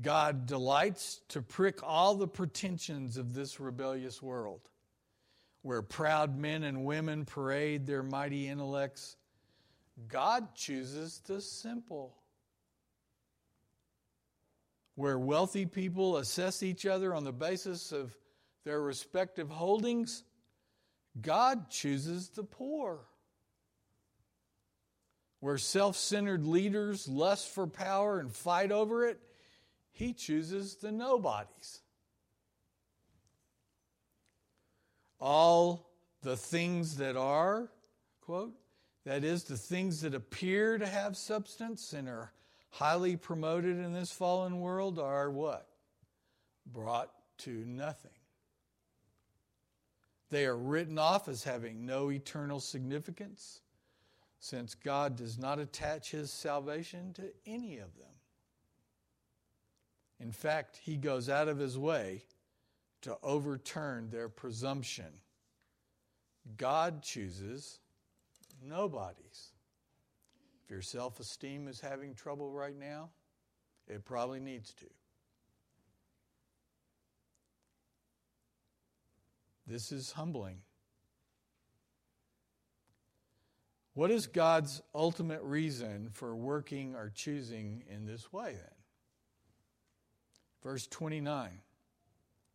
God 0.00 0.46
delights 0.46 1.20
to 1.28 1.42
prick 1.42 1.82
all 1.82 2.14
the 2.14 2.26
pretensions 2.26 3.18
of 3.18 3.34
this 3.34 3.60
rebellious 3.60 4.22
world, 4.22 4.62
where 5.60 5.82
proud 5.82 6.38
men 6.38 6.62
and 6.62 6.86
women 6.86 7.26
parade 7.26 7.84
their 7.84 8.02
mighty 8.02 8.48
intellects. 8.48 9.18
God 10.08 10.54
chooses 10.54 11.20
the 11.26 11.42
simple. 11.42 12.16
Where 14.94 15.18
wealthy 15.18 15.66
people 15.66 16.16
assess 16.16 16.62
each 16.62 16.86
other 16.86 17.14
on 17.14 17.24
the 17.24 17.32
basis 17.32 17.92
of 17.92 18.16
their 18.64 18.80
respective 18.80 19.50
holdings, 19.50 20.24
God 21.20 21.70
chooses 21.70 22.28
the 22.28 22.44
poor. 22.44 23.00
Where 25.40 25.58
self 25.58 25.96
centered 25.96 26.46
leaders 26.46 27.08
lust 27.08 27.48
for 27.48 27.66
power 27.66 28.18
and 28.18 28.32
fight 28.32 28.72
over 28.72 29.06
it, 29.06 29.20
he 29.92 30.12
chooses 30.12 30.76
the 30.76 30.90
nobodies. 30.90 31.80
All 35.20 35.90
the 36.22 36.36
things 36.36 36.96
that 36.96 37.16
are, 37.16 37.70
quote, 38.20 38.54
that 39.04 39.24
is, 39.24 39.44
the 39.44 39.56
things 39.56 40.02
that 40.02 40.14
appear 40.14 40.76
to 40.78 40.86
have 40.86 41.16
substance 41.16 41.92
and 41.92 42.08
are 42.08 42.32
highly 42.70 43.16
promoted 43.16 43.78
in 43.78 43.92
this 43.92 44.12
fallen 44.12 44.60
world, 44.60 44.98
are 44.98 45.30
what? 45.30 45.66
Brought 46.66 47.10
to 47.38 47.50
nothing. 47.50 48.17
They 50.30 50.46
are 50.46 50.56
written 50.56 50.98
off 50.98 51.28
as 51.28 51.44
having 51.44 51.86
no 51.86 52.10
eternal 52.10 52.60
significance, 52.60 53.60
since 54.40 54.74
God 54.74 55.16
does 55.16 55.38
not 55.38 55.58
attach 55.58 56.10
his 56.10 56.30
salvation 56.30 57.12
to 57.14 57.32
any 57.46 57.78
of 57.78 57.96
them. 57.96 58.08
In 60.20 60.32
fact, 60.32 60.78
he 60.82 60.96
goes 60.96 61.28
out 61.28 61.48
of 61.48 61.58
his 61.58 61.78
way 61.78 62.24
to 63.02 63.16
overturn 63.22 64.10
their 64.10 64.28
presumption. 64.28 65.20
God 66.56 67.02
chooses 67.02 67.78
nobodies. 68.62 69.52
If 70.64 70.70
your 70.70 70.82
self 70.82 71.20
esteem 71.20 71.68
is 71.68 71.80
having 71.80 72.14
trouble 72.14 72.50
right 72.50 72.78
now, 72.78 73.10
it 73.86 74.04
probably 74.04 74.40
needs 74.40 74.72
to. 74.74 74.86
This 79.68 79.92
is 79.92 80.12
humbling. 80.12 80.62
What 83.92 84.10
is 84.10 84.26
God's 84.26 84.80
ultimate 84.94 85.42
reason 85.42 86.08
for 86.12 86.34
working 86.34 86.94
or 86.94 87.12
choosing 87.14 87.84
in 87.90 88.06
this 88.06 88.32
way 88.32 88.52
then? 88.52 88.78
Verse 90.62 90.86
29, 90.86 91.50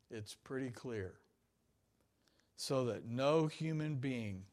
it's 0.09 0.35
pretty 0.35 0.71
clear. 0.71 1.13
So 2.55 2.85
that 2.85 3.05
no 3.05 3.47
human 3.47 3.95
being 3.95 4.43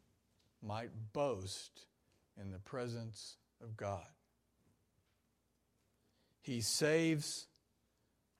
might 0.62 0.90
boast 1.12 1.86
in 2.38 2.50
the 2.50 2.58
presence 2.58 3.36
of 3.62 3.76
God. 3.76 4.06
He 6.42 6.60
saves 6.60 7.46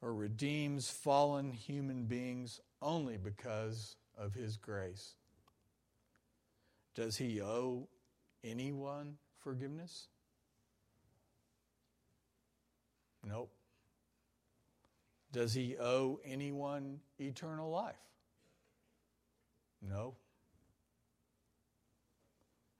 or 0.03 0.13
redeems 0.13 0.91
fallen 0.91 1.53
human 1.53 2.05
beings 2.05 2.61
only 2.83 3.17
because 3.17 3.97
of 4.19 4.35
His 4.35 4.57
grace. 4.57 5.15
Does 6.95 7.17
He 7.17 7.41
owe 7.41 7.89
anyone 8.45 9.17
forgiveness? 9.39 10.09
Nope. 13.27 13.51
Does 15.33 15.55
he 15.55 15.77
owe 15.79 16.19
anyone 16.25 17.01
eternal 17.19 17.71
life? 17.71 17.95
No. 19.81 20.15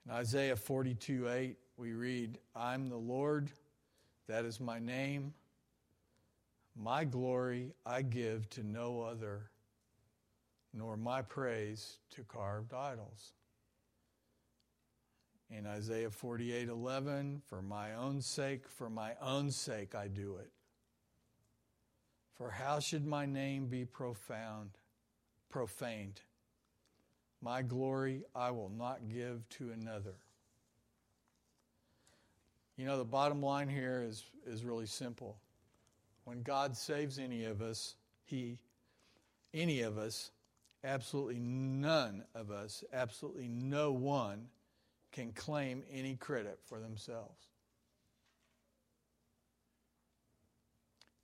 In 0.05 0.11
Isaiah 0.11 0.55
42 0.55 1.29
8, 1.29 1.57
we 1.77 1.93
read, 1.93 2.37
I'm 2.55 2.89
the 2.89 2.97
Lord, 2.97 3.51
that 4.27 4.45
is 4.45 4.59
my 4.59 4.79
name. 4.79 5.33
My 6.75 7.03
glory 7.03 7.73
I 7.85 8.01
give 8.01 8.49
to 8.51 8.63
no 8.63 9.01
other, 9.01 9.50
nor 10.73 10.97
my 10.97 11.21
praise 11.21 11.97
to 12.11 12.23
carved 12.23 12.73
idols. 12.73 13.33
In 15.49 15.67
Isaiah 15.67 16.09
48 16.09 16.69
11, 16.69 17.41
for 17.45 17.61
my 17.61 17.93
own 17.95 18.21
sake, 18.21 18.69
for 18.69 18.89
my 18.89 19.13
own 19.21 19.51
sake 19.51 19.95
I 19.95 20.07
do 20.07 20.37
it. 20.37 20.51
For 22.35 22.49
how 22.49 22.79
should 22.79 23.05
my 23.05 23.25
name 23.25 23.67
be 23.67 23.85
profound, 23.85 24.71
profaned? 25.49 26.21
My 27.41 27.61
glory 27.61 28.23
I 28.33 28.51
will 28.51 28.69
not 28.69 29.09
give 29.09 29.47
to 29.49 29.71
another. 29.71 30.15
You 32.77 32.85
know, 32.85 32.97
the 32.97 33.05
bottom 33.05 33.43
line 33.43 33.67
here 33.67 34.03
is, 34.07 34.23
is 34.47 34.63
really 34.63 34.85
simple. 34.85 35.37
When 36.23 36.41
God 36.43 36.77
saves 36.77 37.19
any 37.19 37.43
of 37.43 37.61
us, 37.61 37.95
He, 38.25 38.57
any 39.53 39.81
of 39.81 39.97
us, 39.97 40.31
absolutely 40.83 41.39
none 41.39 42.23
of 42.33 42.51
us, 42.51 42.83
absolutely 42.93 43.47
no 43.47 43.91
one 43.91 44.47
can 45.11 45.31
claim 45.33 45.83
any 45.91 46.15
credit 46.15 46.59
for 46.65 46.79
themselves. 46.79 47.49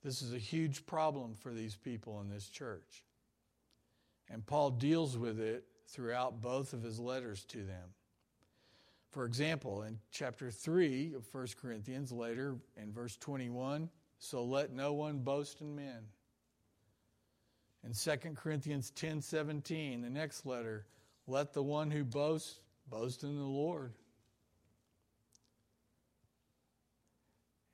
This 0.02 0.22
is 0.22 0.32
a 0.32 0.38
huge 0.38 0.86
problem 0.86 1.34
for 1.34 1.52
these 1.52 1.76
people 1.76 2.20
in 2.20 2.28
this 2.28 2.48
church. 2.48 3.04
And 4.30 4.46
Paul 4.46 4.70
deals 4.70 5.16
with 5.16 5.40
it 5.40 5.64
throughout 5.88 6.40
both 6.40 6.72
of 6.72 6.82
his 6.82 7.00
letters 7.00 7.44
to 7.46 7.58
them. 7.64 7.94
For 9.10 9.24
example, 9.24 9.82
in 9.82 9.98
chapter 10.10 10.50
3 10.50 11.14
of 11.14 11.26
1 11.32 11.46
Corinthians, 11.60 12.12
later 12.12 12.56
in 12.76 12.92
verse 12.92 13.16
21, 13.16 13.88
so 14.18 14.44
let 14.44 14.70
no 14.72 14.92
one 14.92 15.18
boast 15.18 15.60
in 15.60 15.74
men. 15.74 16.04
In 17.84 17.92
2 17.92 18.34
Corinthians 18.34 18.90
10 18.90 19.22
17, 19.22 20.02
the 20.02 20.10
next 20.10 20.44
letter, 20.44 20.86
let 21.26 21.52
the 21.52 21.62
one 21.62 21.90
who 21.90 22.04
boasts 22.04 22.60
boast 22.90 23.22
in 23.22 23.36
the 23.36 23.44
Lord. 23.44 23.92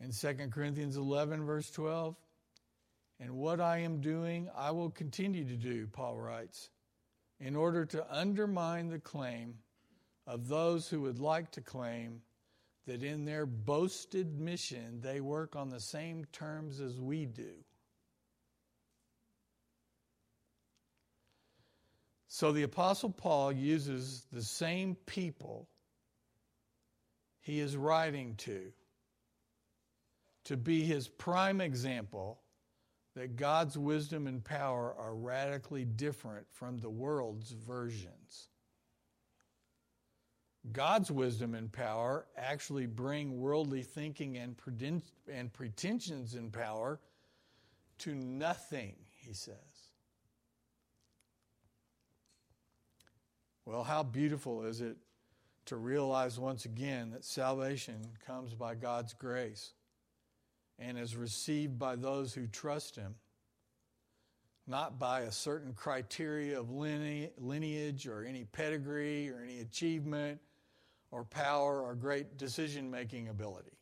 In 0.00 0.10
2 0.12 0.48
Corinthians 0.50 0.96
11, 0.96 1.44
verse 1.44 1.70
12, 1.70 2.16
and 3.20 3.32
what 3.32 3.60
I 3.60 3.78
am 3.78 4.00
doing, 4.00 4.50
I 4.54 4.70
will 4.70 4.90
continue 4.90 5.44
to 5.44 5.56
do, 5.56 5.86
Paul 5.86 6.18
writes, 6.18 6.70
in 7.40 7.56
order 7.56 7.86
to 7.86 8.06
undermine 8.14 8.88
the 8.88 8.98
claim 8.98 9.54
of 10.26 10.48
those 10.48 10.88
who 10.88 11.00
would 11.02 11.20
like 11.20 11.50
to 11.52 11.60
claim 11.60 12.20
that 12.86 13.02
in 13.02 13.24
their 13.24 13.46
boasted 13.46 14.38
mission 14.38 15.00
they 15.00 15.20
work 15.20 15.56
on 15.56 15.70
the 15.70 15.80
same 15.80 16.24
terms 16.32 16.80
as 16.80 17.00
we 17.00 17.24
do. 17.24 17.52
So 22.34 22.50
the 22.50 22.64
Apostle 22.64 23.10
Paul 23.10 23.52
uses 23.52 24.26
the 24.32 24.42
same 24.42 24.96
people 25.06 25.68
he 27.42 27.60
is 27.60 27.76
writing 27.76 28.34
to 28.38 28.72
to 30.46 30.56
be 30.56 30.82
his 30.82 31.06
prime 31.06 31.60
example 31.60 32.40
that 33.14 33.36
God's 33.36 33.78
wisdom 33.78 34.26
and 34.26 34.42
power 34.42 34.96
are 34.98 35.14
radically 35.14 35.84
different 35.84 36.44
from 36.50 36.78
the 36.78 36.90
world's 36.90 37.52
versions. 37.52 38.48
God's 40.72 41.12
wisdom 41.12 41.54
and 41.54 41.70
power 41.70 42.26
actually 42.36 42.86
bring 42.86 43.38
worldly 43.38 43.84
thinking 43.84 44.38
and, 44.38 44.56
and 45.32 45.52
pretensions 45.52 46.34
in 46.34 46.50
power 46.50 46.98
to 47.98 48.12
nothing, 48.12 48.96
he 49.24 49.34
says. 49.34 49.73
Well, 53.66 53.82
how 53.82 54.02
beautiful 54.02 54.64
is 54.64 54.80
it 54.80 54.96
to 55.66 55.76
realize 55.76 56.38
once 56.38 56.66
again 56.66 57.10
that 57.12 57.24
salvation 57.24 58.00
comes 58.26 58.54
by 58.54 58.74
God's 58.74 59.14
grace 59.14 59.72
and 60.78 60.98
is 60.98 61.16
received 61.16 61.78
by 61.78 61.96
those 61.96 62.34
who 62.34 62.46
trust 62.46 62.96
Him, 62.96 63.14
not 64.66 64.98
by 64.98 65.20
a 65.20 65.32
certain 65.32 65.72
criteria 65.72 66.60
of 66.60 66.70
lineage 66.70 68.06
or 68.06 68.24
any 68.24 68.44
pedigree 68.44 69.30
or 69.30 69.42
any 69.42 69.60
achievement 69.60 70.40
or 71.10 71.24
power 71.24 71.80
or 71.80 71.94
great 71.94 72.36
decision 72.36 72.90
making 72.90 73.28
ability. 73.28 73.78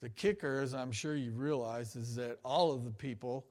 The 0.00 0.08
kicker, 0.08 0.60
as 0.60 0.74
I'm 0.74 0.92
sure 0.92 1.14
you 1.14 1.32
realize, 1.32 1.96
is 1.96 2.16
that 2.16 2.38
all 2.44 2.72
of 2.72 2.84
the 2.84 2.90
people 2.90 3.46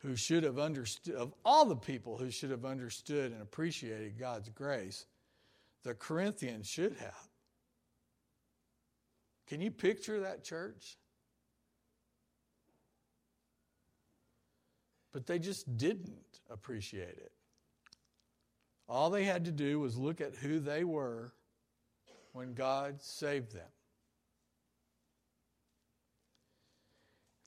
who 0.00 0.16
should 0.16 0.44
have 0.44 0.58
understood, 0.58 1.14
of 1.14 1.34
all 1.44 1.64
the 1.64 1.76
people 1.76 2.16
who 2.16 2.30
should 2.30 2.50
have 2.50 2.64
understood 2.64 3.32
and 3.32 3.42
appreciated 3.42 4.18
God's 4.18 4.48
grace, 4.48 5.06
the 5.84 5.94
Corinthians 5.94 6.66
should 6.66 6.96
have. 6.96 7.28
Can 9.46 9.60
you 9.60 9.70
picture 9.70 10.20
that 10.20 10.44
church? 10.44 10.96
But 15.12 15.26
they 15.26 15.38
just 15.38 15.76
didn't 15.76 16.40
appreciate 16.50 17.18
it. 17.18 17.32
All 18.88 19.10
they 19.10 19.24
had 19.24 19.44
to 19.44 19.52
do 19.52 19.80
was 19.80 19.96
look 19.96 20.20
at 20.20 20.34
who 20.34 20.60
they 20.60 20.84
were 20.84 21.32
when 22.32 22.54
God 22.54 23.02
saved 23.02 23.52
them. 23.52 23.68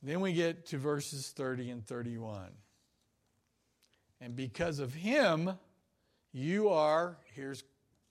Then 0.04 0.20
we 0.20 0.34
get 0.34 0.66
to 0.68 0.78
verses 0.78 1.30
30 1.30 1.70
and 1.70 1.86
31. 1.86 2.52
And 4.20 4.36
because 4.36 4.80
of 4.80 4.94
him, 4.94 5.54
you 6.34 6.70
are, 6.70 7.18
here's 7.34 7.64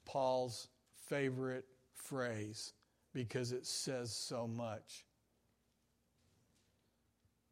Paul's 0.07 0.69
favorite 1.07 1.67
phrase 1.95 2.73
because 3.13 3.53
it 3.53 3.67
says 3.67 4.11
so 4.11 4.47
much. 4.47 5.05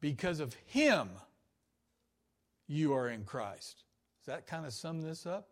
Because 0.01 0.41
of 0.41 0.55
him, 0.65 1.11
you 2.67 2.95
are 2.95 3.11
in 3.11 3.25
Christ. 3.25 3.85
Does 4.21 4.35
that 4.35 4.47
kind 4.47 4.65
of 4.65 4.73
sum 4.73 5.03
this 5.03 5.27
up? 5.27 5.49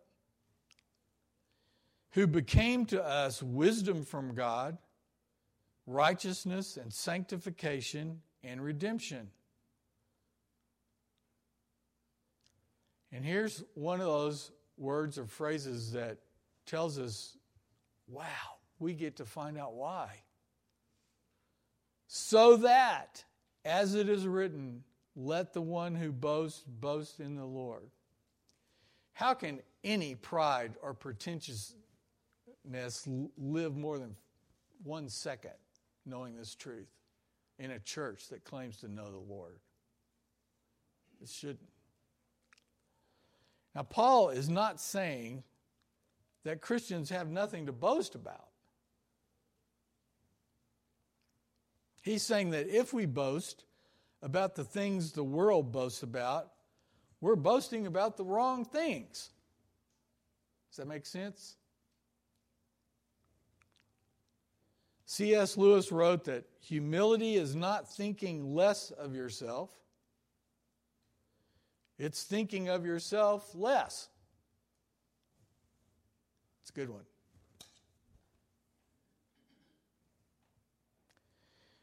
Who 2.13 2.25
became 2.25 2.87
to 2.87 3.03
us 3.03 3.43
wisdom 3.43 4.03
from 4.03 4.33
God, 4.33 4.79
righteousness 5.85 6.75
and 6.75 6.91
sanctification 6.91 8.21
and 8.43 8.63
redemption. 8.63 9.29
And 13.11 13.25
here's 13.25 13.63
one 13.73 13.99
of 13.99 14.05
those 14.05 14.51
words 14.77 15.17
or 15.17 15.25
phrases 15.25 15.91
that 15.93 16.17
tells 16.65 16.99
us, 16.99 17.37
wow, 18.07 18.23
we 18.79 18.93
get 18.93 19.17
to 19.17 19.25
find 19.25 19.57
out 19.57 19.73
why. 19.73 20.09
So 22.07 22.57
that, 22.57 23.23
as 23.65 23.95
it 23.95 24.09
is 24.09 24.27
written, 24.27 24.83
let 25.15 25.53
the 25.53 25.61
one 25.61 25.95
who 25.95 26.11
boasts 26.11 26.63
boast 26.65 27.19
in 27.19 27.35
the 27.35 27.45
Lord. 27.45 27.89
How 29.13 29.33
can 29.33 29.59
any 29.83 30.15
pride 30.15 30.73
or 30.81 30.93
pretentiousness 30.93 31.75
live 33.37 33.75
more 33.75 33.99
than 33.99 34.15
one 34.83 35.09
second 35.09 35.51
knowing 36.05 36.37
this 36.37 36.55
truth? 36.55 36.87
In 37.59 37.71
a 37.71 37.79
church 37.79 38.29
that 38.29 38.43
claims 38.45 38.77
to 38.77 38.87
know 38.87 39.11
the 39.11 39.17
Lord. 39.17 39.59
It 41.21 41.29
shouldn't. 41.29 41.59
Now, 43.75 43.83
Paul 43.83 44.29
is 44.29 44.49
not 44.49 44.79
saying 44.79 45.43
that 46.45 46.61
Christians 46.61 47.09
have 47.09 47.29
nothing 47.29 47.65
to 47.65 47.71
boast 47.71 48.15
about. 48.15 48.47
He's 52.01 52.23
saying 52.23 52.51
that 52.51 52.67
if 52.67 52.93
we 52.93 53.05
boast 53.05 53.65
about 54.21 54.55
the 54.55 54.63
things 54.63 55.11
the 55.11 55.23
world 55.23 55.71
boasts 55.71 56.01
about, 56.01 56.49
we're 57.21 57.35
boasting 57.35 57.85
about 57.85 58.15
the 58.15 58.23
wrong 58.23 58.63
things. 58.63 59.29
Does 60.71 60.77
that 60.77 60.87
make 60.87 61.05
sense? 61.05 61.55
C.S. 65.11 65.57
Lewis 65.57 65.91
wrote 65.91 66.25
that 66.25 66.43
humility 66.61 67.33
is 67.33 67.55
not 67.55 67.91
thinking 67.91 68.53
less 68.53 68.91
of 68.91 69.15
yourself, 69.15 69.71
it's 71.97 72.21
thinking 72.21 72.69
of 72.69 72.85
yourself 72.85 73.49
less. 73.55 74.07
It's 76.61 76.69
a 76.69 76.73
good 76.73 76.91
one. 76.91 77.05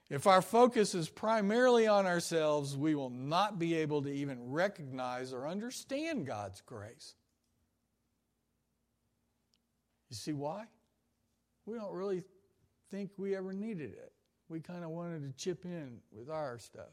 If 0.09 0.29
our 0.29 0.41
focus 0.41 0.95
is 0.95 1.09
primarily 1.09 1.89
on 1.89 2.07
ourselves, 2.07 2.77
we 2.77 2.95
will 2.95 3.11
not 3.11 3.59
be 3.59 3.75
able 3.75 4.03
to 4.03 4.09
even 4.09 4.53
recognize 4.53 5.33
or 5.33 5.49
understand 5.49 6.29
God's 6.29 6.61
grace. 6.61 7.17
You 10.11 10.15
see 10.15 10.33
why? 10.33 10.67
We 11.67 11.75
don't 11.77 11.93
really 11.93 12.23
think 12.91 13.11
we 13.17 13.37
ever 13.37 13.53
needed 13.53 13.93
it. 13.93 14.13
We 14.49 14.61
kind 14.61 14.85
of 14.85 14.91
wanted 14.91 15.23
to 15.23 15.43
chip 15.43 15.65
in 15.65 15.99
with 16.13 16.31
our 16.31 16.59
stuff. 16.59 16.85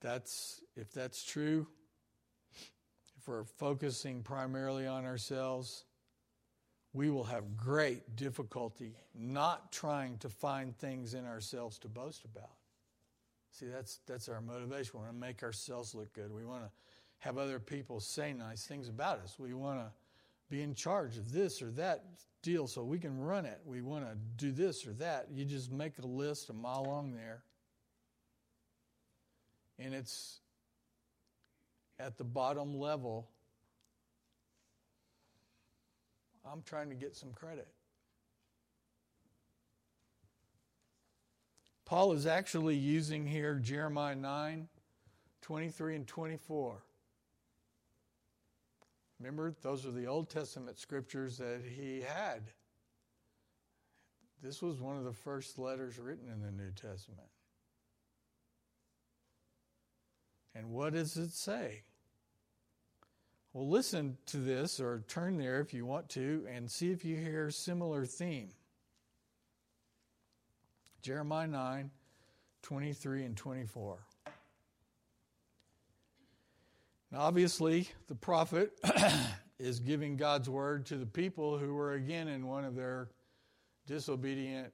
That's 0.00 0.60
if 0.76 0.92
that's 0.92 1.24
true, 1.24 1.66
if 3.18 3.26
we're 3.26 3.44
focusing 3.44 4.22
primarily 4.22 4.86
on 4.86 5.06
ourselves, 5.06 5.84
we 6.92 7.08
will 7.08 7.24
have 7.24 7.56
great 7.56 8.14
difficulty 8.14 8.96
not 9.14 9.72
trying 9.72 10.18
to 10.18 10.28
find 10.28 10.76
things 10.76 11.14
in 11.14 11.24
ourselves 11.24 11.78
to 11.78 11.88
boast 11.88 12.24
about. 12.26 12.50
See, 13.50 13.66
that's 13.66 14.00
that's 14.06 14.28
our 14.28 14.40
motivation. 14.40 14.90
We 14.94 15.00
want 15.00 15.12
to 15.14 15.20
make 15.20 15.42
ourselves 15.42 15.94
look 15.94 16.12
good. 16.12 16.30
We 16.30 16.44
want 16.44 16.64
to 16.64 16.70
have 17.24 17.38
other 17.38 17.58
people 17.58 18.00
say 18.00 18.34
nice 18.34 18.66
things 18.66 18.86
about 18.86 19.18
us. 19.20 19.36
We 19.38 19.54
want 19.54 19.80
to 19.80 19.90
be 20.50 20.60
in 20.60 20.74
charge 20.74 21.16
of 21.16 21.32
this 21.32 21.62
or 21.62 21.70
that 21.70 22.04
deal 22.42 22.66
so 22.66 22.84
we 22.84 22.98
can 22.98 23.18
run 23.18 23.46
it. 23.46 23.62
We 23.64 23.80
want 23.80 24.04
to 24.04 24.14
do 24.36 24.52
this 24.52 24.86
or 24.86 24.92
that. 24.94 25.28
You 25.32 25.46
just 25.46 25.72
make 25.72 25.98
a 25.98 26.06
list 26.06 26.50
a 26.50 26.52
mile 26.52 26.84
long 26.84 27.14
there. 27.14 27.42
And 29.78 29.94
it's 29.94 30.40
at 31.98 32.18
the 32.18 32.24
bottom 32.24 32.78
level. 32.78 33.26
I'm 36.44 36.60
trying 36.60 36.90
to 36.90 36.94
get 36.94 37.16
some 37.16 37.32
credit. 37.32 37.68
Paul 41.86 42.12
is 42.12 42.26
actually 42.26 42.76
using 42.76 43.26
here 43.26 43.54
Jeremiah 43.54 44.14
9 44.14 44.68
23 45.40 45.96
and 45.96 46.06
24. 46.06 46.82
Remember, 49.24 49.54
those 49.62 49.86
are 49.86 49.90
the 49.90 50.04
Old 50.04 50.28
Testament 50.28 50.78
scriptures 50.78 51.38
that 51.38 51.62
he 51.66 52.02
had. 52.02 52.42
This 54.42 54.60
was 54.60 54.82
one 54.82 54.98
of 54.98 55.04
the 55.04 55.14
first 55.14 55.58
letters 55.58 55.98
written 55.98 56.28
in 56.30 56.42
the 56.42 56.50
New 56.50 56.70
Testament. 56.72 57.30
And 60.54 60.72
what 60.72 60.92
does 60.92 61.16
it 61.16 61.30
say? 61.30 61.84
Well, 63.54 63.66
listen 63.66 64.18
to 64.26 64.36
this 64.36 64.78
or 64.78 65.02
turn 65.08 65.38
there 65.38 65.58
if 65.58 65.72
you 65.72 65.86
want 65.86 66.10
to 66.10 66.46
and 66.46 66.70
see 66.70 66.90
if 66.90 67.02
you 67.02 67.16
hear 67.16 67.46
a 67.46 67.52
similar 67.52 68.04
theme. 68.04 68.50
Jeremiah 71.00 71.46
9, 71.46 71.90
23 72.60 73.24
and 73.24 73.36
24. 73.38 74.00
Now, 77.14 77.20
obviously, 77.20 77.88
the 78.08 78.16
prophet 78.16 78.72
is 79.60 79.78
giving 79.78 80.16
God's 80.16 80.50
word 80.50 80.86
to 80.86 80.96
the 80.96 81.06
people 81.06 81.56
who 81.56 81.72
were 81.72 81.92
again 81.92 82.26
in 82.26 82.44
one 82.44 82.64
of 82.64 82.74
their 82.74 83.08
disobedient. 83.86 84.72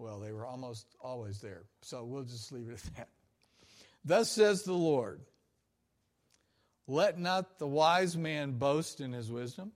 Well, 0.00 0.18
they 0.18 0.32
were 0.32 0.44
almost 0.44 0.96
always 1.00 1.40
there. 1.40 1.62
So 1.82 2.02
we'll 2.02 2.24
just 2.24 2.50
leave 2.50 2.68
it 2.68 2.72
at 2.72 2.96
that. 2.96 3.08
Thus 4.04 4.28
says 4.28 4.64
the 4.64 4.72
Lord 4.72 5.20
Let 6.88 7.20
not 7.20 7.60
the 7.60 7.68
wise 7.68 8.16
man 8.16 8.58
boast 8.58 9.00
in 9.00 9.12
his 9.12 9.30
wisdom, 9.30 9.70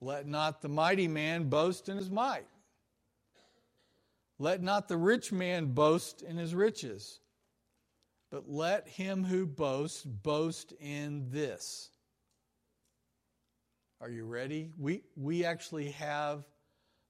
let 0.00 0.26
not 0.26 0.60
the 0.60 0.68
mighty 0.68 1.06
man 1.06 1.50
boast 1.50 1.88
in 1.88 1.96
his 1.96 2.10
might. 2.10 2.48
Let 4.40 4.60
not 4.60 4.88
the 4.88 4.96
rich 4.96 5.30
man 5.30 5.66
boast 5.66 6.22
in 6.22 6.36
his 6.36 6.52
riches, 6.52 7.20
but 8.30 8.48
let 8.48 8.86
him 8.86 9.24
who 9.24 9.46
boasts 9.46 10.02
boast 10.02 10.72
in 10.80 11.30
this. 11.30 11.90
Are 14.00 14.08
you 14.08 14.24
ready? 14.24 14.70
We, 14.78 15.02
we 15.16 15.44
actually 15.44 15.90
have 15.90 16.44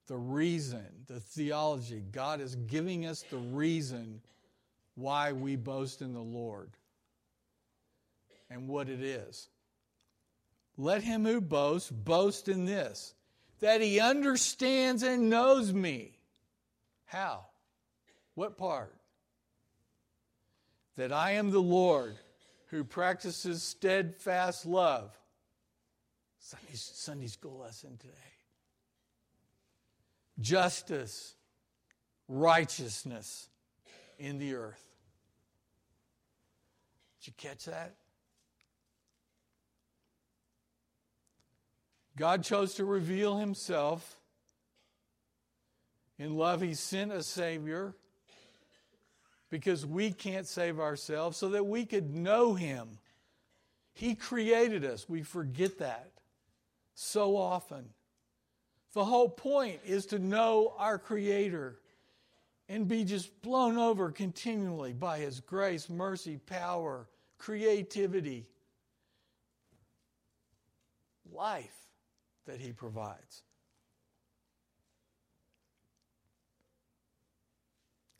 the 0.07 0.17
reason, 0.17 0.85
the 1.07 1.19
theology. 1.19 2.03
God 2.11 2.41
is 2.41 2.55
giving 2.55 3.05
us 3.05 3.21
the 3.21 3.37
reason 3.37 4.21
why 4.95 5.31
we 5.31 5.55
boast 5.55 6.01
in 6.01 6.13
the 6.13 6.19
Lord 6.19 6.71
and 8.49 8.67
what 8.67 8.89
it 8.89 9.01
is. 9.01 9.47
Let 10.77 11.03
him 11.03 11.25
who 11.25 11.39
boasts 11.39 11.91
boast 11.91 12.49
in 12.49 12.65
this, 12.65 13.13
that 13.59 13.81
he 13.81 13.99
understands 13.99 15.03
and 15.03 15.29
knows 15.29 15.71
me 15.71 16.17
how? 17.05 17.45
What 18.35 18.57
part? 18.57 18.95
That 20.97 21.11
I 21.11 21.31
am 21.31 21.51
the 21.51 21.61
Lord 21.61 22.15
who 22.67 22.83
practices 22.83 23.63
steadfast 23.63 24.65
love. 24.65 25.17
Sunday, 26.39 26.73
Sunday 26.73 27.27
school 27.27 27.59
lesson 27.59 27.97
today. 27.97 28.13
Justice, 30.39 31.35
righteousness 32.27 33.49
in 34.17 34.39
the 34.39 34.55
earth. 34.55 34.87
Did 37.19 37.27
you 37.27 37.33
catch 37.37 37.65
that? 37.65 37.95
God 42.17 42.43
chose 42.43 42.73
to 42.75 42.85
reveal 42.85 43.37
himself 43.37 44.17
in 46.21 46.37
love, 46.37 46.61
He 46.61 46.75
sent 46.75 47.11
a 47.11 47.23
Savior 47.23 47.95
because 49.51 49.85
we 49.85 50.11
can't 50.11 50.47
save 50.47 50.79
ourselves 50.79 51.37
so 51.37 51.49
that 51.49 51.65
we 51.65 51.85
could 51.85 52.15
know 52.15 52.55
Him. 52.55 52.97
He 53.93 54.15
created 54.15 54.83
us. 54.83 55.07
We 55.07 55.21
forget 55.21 55.77
that 55.79 56.09
so 56.95 57.35
often. 57.35 57.89
The 58.93 59.03
whole 59.03 59.29
point 59.29 59.81
is 59.85 60.07
to 60.07 60.19
know 60.19 60.73
our 60.77 60.97
Creator 60.97 61.77
and 62.69 62.87
be 62.87 63.03
just 63.03 63.41
blown 63.41 63.77
over 63.77 64.09
continually 64.09 64.93
by 64.93 65.19
His 65.19 65.41
grace, 65.41 65.89
mercy, 65.89 66.37
power, 66.37 67.07
creativity, 67.37 68.47
life 71.33 71.75
that 72.45 72.61
He 72.61 72.71
provides. 72.71 73.43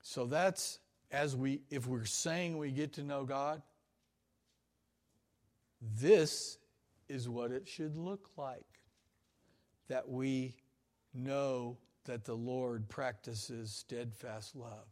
So 0.01 0.25
that's 0.25 0.80
as 1.11 1.35
we, 1.35 1.61
if 1.69 1.87
we're 1.87 2.05
saying 2.05 2.57
we 2.57 2.71
get 2.71 2.93
to 2.93 3.03
know 3.03 3.25
God, 3.25 3.61
this 5.81 6.57
is 7.09 7.27
what 7.27 7.51
it 7.51 7.67
should 7.67 7.97
look 7.97 8.29
like. 8.37 8.65
That 9.87 10.07
we 10.07 10.55
know 11.13 11.77
that 12.05 12.23
the 12.23 12.35
Lord 12.35 12.87
practices 12.87 13.71
steadfast 13.71 14.55
love 14.55 14.87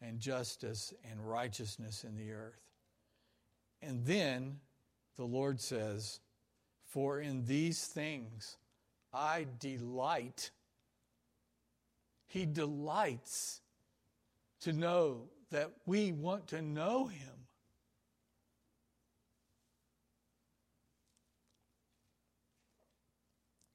and 0.00 0.18
justice 0.18 0.92
and 1.08 1.20
righteousness 1.28 2.04
in 2.04 2.16
the 2.16 2.32
earth. 2.32 2.60
And 3.80 4.04
then 4.04 4.58
the 5.16 5.24
Lord 5.24 5.60
says, 5.60 6.20
For 6.86 7.20
in 7.20 7.44
these 7.44 7.86
things 7.86 8.56
I 9.12 9.46
delight. 9.58 10.50
He 12.26 12.46
delights 12.46 13.60
to 14.62 14.72
know 14.72 15.22
that 15.50 15.70
we 15.86 16.12
want 16.12 16.48
to 16.48 16.62
know 16.62 17.06
Him. 17.06 17.28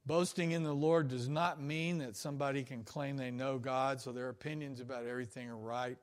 Boasting 0.06 0.52
in 0.52 0.64
the 0.64 0.74
Lord 0.74 1.10
does 1.10 1.28
not 1.28 1.62
mean 1.62 1.98
that 1.98 2.16
somebody 2.16 2.64
can 2.64 2.84
claim 2.84 3.18
they 3.18 3.30
know 3.30 3.58
God, 3.58 4.00
so 4.00 4.14
their 4.14 4.30
opinions 4.30 4.80
about 4.80 5.06
everything 5.06 5.50
are 5.50 5.58
right 5.58 5.98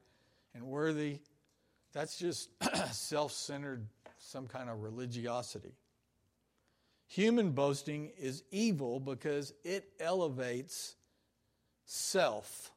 and 0.54 0.64
worthy. 0.64 1.20
That's 1.94 2.18
just 2.18 2.50
self 2.92 3.32
centered, 3.32 3.86
some 4.18 4.46
kind 4.46 4.68
of 4.68 4.82
religiosity. 4.82 5.72
Human 7.06 7.52
boasting 7.52 8.10
is 8.18 8.42
evil 8.50 9.00
because 9.00 9.54
it 9.64 9.88
elevates 9.98 10.96
self 11.86 12.73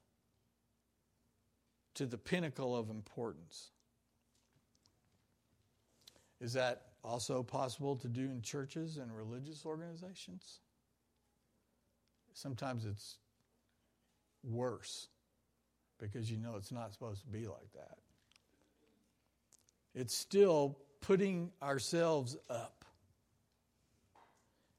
to 1.97 2.05
the 2.05 2.17
pinnacle 2.17 2.75
of 2.75 2.89
importance. 2.91 3.71
Is 6.39 6.53
that 6.53 6.83
also 7.03 7.41
possible 7.41 7.95
to 7.95 8.07
do 8.07 8.21
in 8.21 8.41
churches 8.41 8.97
and 8.97 9.15
religious 9.15 9.65
organizations? 9.65 10.59
Sometimes 12.33 12.85
it's 12.85 13.17
worse 14.43 15.07
because 15.99 16.29
you 16.29 16.37
know 16.37 16.55
it's 16.55 16.71
not 16.71 16.93
supposed 16.93 17.21
to 17.21 17.27
be 17.27 17.47
like 17.47 17.71
that. 17.73 17.97
It's 19.95 20.13
still 20.13 20.77
putting 21.01 21.51
ourselves 21.63 22.37
up. 22.47 22.85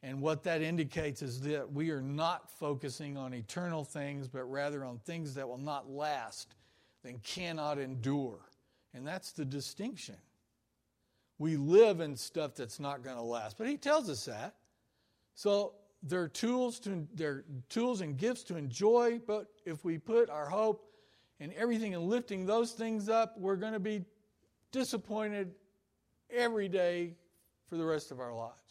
And 0.04 0.20
what 0.20 0.44
that 0.44 0.62
indicates 0.62 1.22
is 1.22 1.40
that 1.40 1.72
we 1.72 1.90
are 1.90 2.00
not 2.00 2.48
focusing 2.48 3.16
on 3.16 3.34
eternal 3.34 3.82
things, 3.84 4.28
but 4.28 4.44
rather 4.44 4.84
on 4.84 4.98
things 4.98 5.34
that 5.34 5.48
will 5.48 5.58
not 5.58 5.90
last 5.90 6.54
and 7.04 7.22
cannot 7.22 7.78
endure. 7.78 8.40
And 8.94 9.06
that's 9.06 9.32
the 9.32 9.44
distinction. 9.44 10.16
We 11.38 11.56
live 11.56 12.00
in 12.00 12.16
stuff 12.16 12.54
that's 12.54 12.80
not 12.80 13.02
going 13.02 13.16
to 13.16 13.22
last. 13.22 13.58
But 13.58 13.68
he 13.68 13.76
tells 13.76 14.10
us 14.10 14.24
that. 14.24 14.56
So 15.34 15.74
there 16.02 16.22
are 16.22 16.28
tools 16.28 16.80
to 16.80 17.06
there 17.14 17.44
tools 17.68 18.00
and 18.00 18.16
gifts 18.16 18.42
to 18.44 18.56
enjoy, 18.56 19.20
but 19.26 19.46
if 19.64 19.84
we 19.84 19.98
put 19.98 20.30
our 20.30 20.48
hope 20.48 20.92
and 21.40 21.52
everything 21.54 21.92
in 21.92 22.08
lifting 22.08 22.46
those 22.46 22.72
things 22.72 23.08
up, 23.08 23.38
we're 23.38 23.56
going 23.56 23.72
to 23.72 23.80
be 23.80 24.04
disappointed 24.72 25.54
every 26.30 26.68
day 26.68 27.14
for 27.68 27.76
the 27.76 27.84
rest 27.84 28.10
of 28.10 28.20
our 28.20 28.34
lives. 28.34 28.67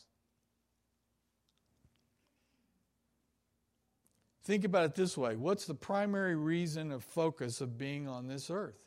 Think 4.48 4.64
about 4.64 4.86
it 4.86 4.96
this 4.96 5.18
way 5.18 5.36
what's 5.36 5.66
the 5.66 5.76
primary 5.76 6.38
reason 6.38 6.94
of 6.94 7.04
focus 7.04 7.60
of 7.60 7.78
being 7.78 8.08
on 8.08 8.30
this 8.30 8.50
earth? 8.50 8.80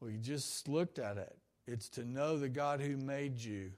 We 0.00 0.16
just 0.16 0.66
looked 0.66 0.98
at 0.98 1.18
it. 1.18 1.36
It's 1.66 1.90
to 1.90 2.06
know 2.06 2.38
the 2.38 2.48
God 2.48 2.80
who 2.80 2.96
made 2.96 3.38
you 3.38 3.72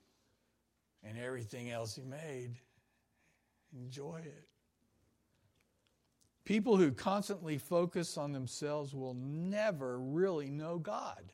and 1.02 1.18
everything 1.18 1.68
else 1.68 1.96
He 1.96 2.02
made. 2.02 2.60
Enjoy 3.74 4.20
it. 4.24 4.46
People 6.44 6.76
who 6.76 6.92
constantly 6.92 7.58
focus 7.58 8.16
on 8.16 8.30
themselves 8.30 8.94
will 8.94 9.14
never 9.14 9.98
really 9.98 10.48
know 10.48 10.78
God. 10.78 11.32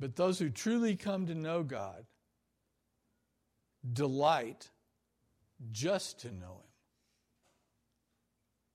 But 0.00 0.16
those 0.16 0.40
who 0.40 0.50
truly 0.50 0.96
come 0.96 1.26
to 1.28 1.36
know 1.36 1.62
God 1.62 2.04
delight 3.92 4.70
just 5.70 6.20
to 6.20 6.28
know 6.28 6.60
Him. 6.62 6.70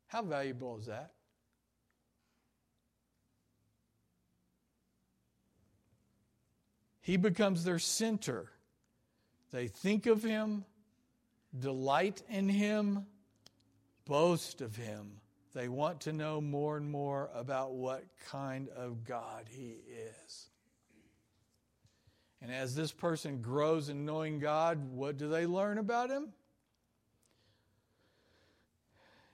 How 0.07 0.21
valuable 0.21 0.77
is 0.79 0.87
that? 0.87 1.11
He 7.01 7.17
becomes 7.17 7.63
their 7.63 7.79
center. 7.79 8.51
They 9.51 9.67
think 9.67 10.05
of 10.05 10.21
Him, 10.23 10.65
delight 11.57 12.21
in 12.29 12.47
Him, 12.47 13.05
boast 14.05 14.61
of 14.61 14.75
Him. 14.75 15.13
They 15.53 15.67
want 15.67 16.01
to 16.01 16.13
know 16.13 16.39
more 16.39 16.77
and 16.77 16.89
more 16.89 17.29
about 17.33 17.73
what 17.73 18.05
kind 18.29 18.69
of 18.69 19.03
God 19.03 19.45
He 19.49 19.77
is. 20.25 20.50
And 22.41 22.51
as 22.51 22.75
this 22.75 22.91
person 22.91 23.41
grows 23.41 23.89
in 23.89 24.05
knowing 24.05 24.39
God, 24.39 24.91
what 24.91 25.17
do 25.17 25.29
they 25.29 25.45
learn 25.45 25.77
about 25.77 26.09
Him? 26.09 26.29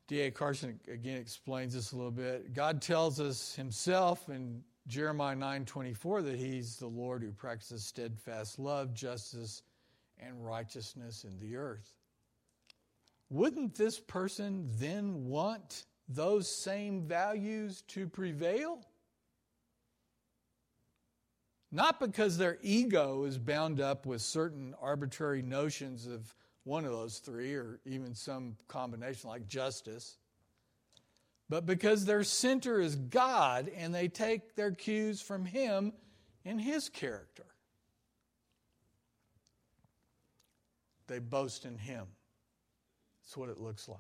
D.A. 0.07 0.31
Carson 0.31 0.79
again 0.91 1.17
explains 1.17 1.73
this 1.73 1.91
a 1.91 1.95
little 1.95 2.11
bit. 2.11 2.53
God 2.53 2.81
tells 2.81 3.19
us 3.19 3.55
Himself 3.55 4.29
in 4.29 4.63
Jeremiah 4.87 5.35
9:24 5.35 6.23
that 6.23 6.37
He's 6.37 6.77
the 6.77 6.87
Lord 6.87 7.21
who 7.23 7.31
practices 7.31 7.85
steadfast 7.85 8.57
love, 8.57 8.93
justice, 8.93 9.63
and 10.19 10.45
righteousness 10.45 11.25
in 11.25 11.37
the 11.39 11.57
earth. 11.57 11.93
Wouldn't 13.29 13.75
this 13.75 13.99
person 13.99 14.69
then 14.77 15.25
want 15.27 15.85
those 16.07 16.49
same 16.63 17.05
values 17.05 17.81
to 17.89 18.07
prevail? 18.07 18.81
Not 21.71 21.99
because 21.99 22.37
their 22.37 22.57
ego 22.61 23.23
is 23.25 23.37
bound 23.37 23.81
up 23.81 24.05
with 24.05 24.21
certain 24.21 24.73
arbitrary 24.81 25.41
notions 25.41 26.07
of 26.07 26.33
one 26.63 26.85
of 26.85 26.91
those 26.91 27.19
three, 27.19 27.55
or 27.55 27.79
even 27.85 28.13
some 28.13 28.57
combination 28.67 29.29
like 29.29 29.47
justice, 29.47 30.17
but 31.49 31.65
because 31.65 32.05
their 32.05 32.23
center 32.23 32.79
is 32.79 32.95
God 32.95 33.71
and 33.75 33.95
they 33.95 34.07
take 34.07 34.55
their 34.55 34.71
cues 34.71 35.21
from 35.21 35.45
Him 35.45 35.93
in 36.43 36.59
His 36.59 36.89
character. 36.89 37.45
They 41.07 41.19
boast 41.19 41.65
in 41.65 41.77
Him. 41.77 42.05
That's 43.23 43.37
what 43.37 43.49
it 43.49 43.59
looks 43.59 43.87
like. 43.87 43.99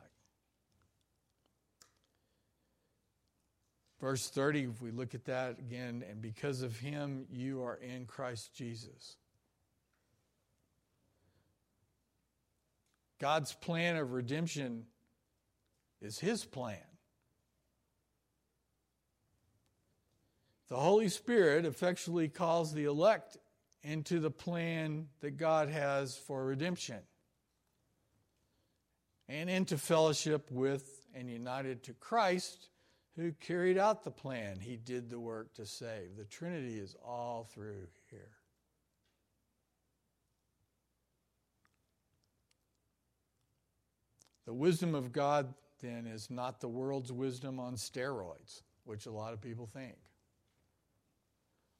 Verse 3.99 4.29
30, 4.29 4.63
if 4.65 4.81
we 4.81 4.91
look 4.91 5.15
at 5.15 5.25
that 5.25 5.57
again, 5.57 6.03
and 6.07 6.21
because 6.21 6.61
of 6.61 6.77
him, 6.77 7.25
you 7.31 7.63
are 7.63 7.75
in 7.75 8.05
Christ 8.05 8.53
Jesus. 8.53 9.17
God's 13.19 13.53
plan 13.53 13.95
of 13.95 14.11
redemption 14.11 14.85
is 15.99 16.19
his 16.19 16.45
plan. 16.45 16.77
The 20.69 20.75
Holy 20.75 21.09
Spirit 21.09 21.65
effectually 21.65 22.27
calls 22.27 22.73
the 22.73 22.85
elect 22.85 23.37
into 23.81 24.19
the 24.19 24.29
plan 24.29 25.07
that 25.21 25.37
God 25.37 25.69
has 25.69 26.15
for 26.15 26.45
redemption 26.45 26.99
and 29.29 29.49
into 29.49 29.77
fellowship 29.77 30.51
with 30.51 30.85
and 31.15 31.29
united 31.29 31.83
to 31.83 31.93
Christ 31.93 32.69
who 33.17 33.31
carried 33.33 33.77
out 33.77 34.03
the 34.03 34.11
plan. 34.11 34.59
He 34.59 34.77
did 34.77 35.09
the 35.09 35.19
work 35.19 35.53
to 35.55 35.65
save. 35.65 36.15
The 36.17 36.25
Trinity 36.25 36.77
is 36.77 36.95
all 37.03 37.49
through 37.51 37.87
here. 38.11 38.29
The 44.45 44.53
wisdom 44.53 44.95
of 44.95 45.11
God, 45.11 45.53
then, 45.81 46.05
is 46.05 46.29
not 46.29 46.61
the 46.61 46.69
world's 46.69 47.11
wisdom 47.11 47.59
on 47.59 47.75
steroids, 47.75 48.61
which 48.85 49.07
a 49.07 49.11
lot 49.11 49.33
of 49.33 49.41
people 49.41 49.65
think. 49.65 49.97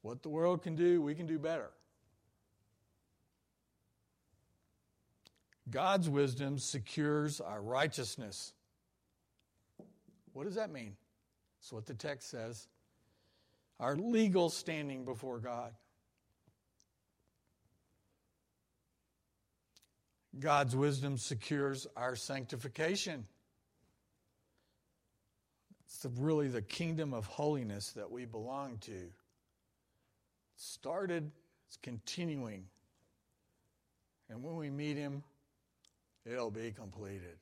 What 0.01 0.21
the 0.21 0.29
world 0.29 0.63
can 0.63 0.75
do, 0.75 1.01
we 1.01 1.15
can 1.15 1.27
do 1.27 1.39
better. 1.39 1.69
God's 5.69 6.09
wisdom 6.09 6.57
secures 6.57 7.39
our 7.39 7.61
righteousness. 7.61 8.53
What 10.33 10.45
does 10.45 10.55
that 10.55 10.71
mean? 10.71 10.95
That's 11.67 11.73
what 11.73 11.85
the 11.85 11.95
text 11.95 12.29
says. 12.29 12.65
Our 13.77 13.97
legal 13.97 14.49
standing 14.49 15.03
before 15.03 15.39
God. 15.39 15.73
God's 20.39 20.77
wisdom 20.77 21.17
secures 21.17 21.85
our 21.97 22.15
sanctification. 22.15 23.25
It's 25.87 25.99
the, 25.99 26.09
really 26.15 26.47
the 26.47 26.61
kingdom 26.61 27.13
of 27.13 27.25
holiness 27.25 27.91
that 27.97 28.09
we 28.09 28.23
belong 28.23 28.77
to. 28.83 28.93
It 28.93 29.11
started, 30.55 31.29
it's 31.67 31.75
continuing. 31.83 32.63
And 34.29 34.41
when 34.41 34.55
we 34.55 34.69
meet 34.69 34.95
Him, 34.95 35.21
it'll 36.25 36.49
be 36.49 36.71
completed. 36.71 37.35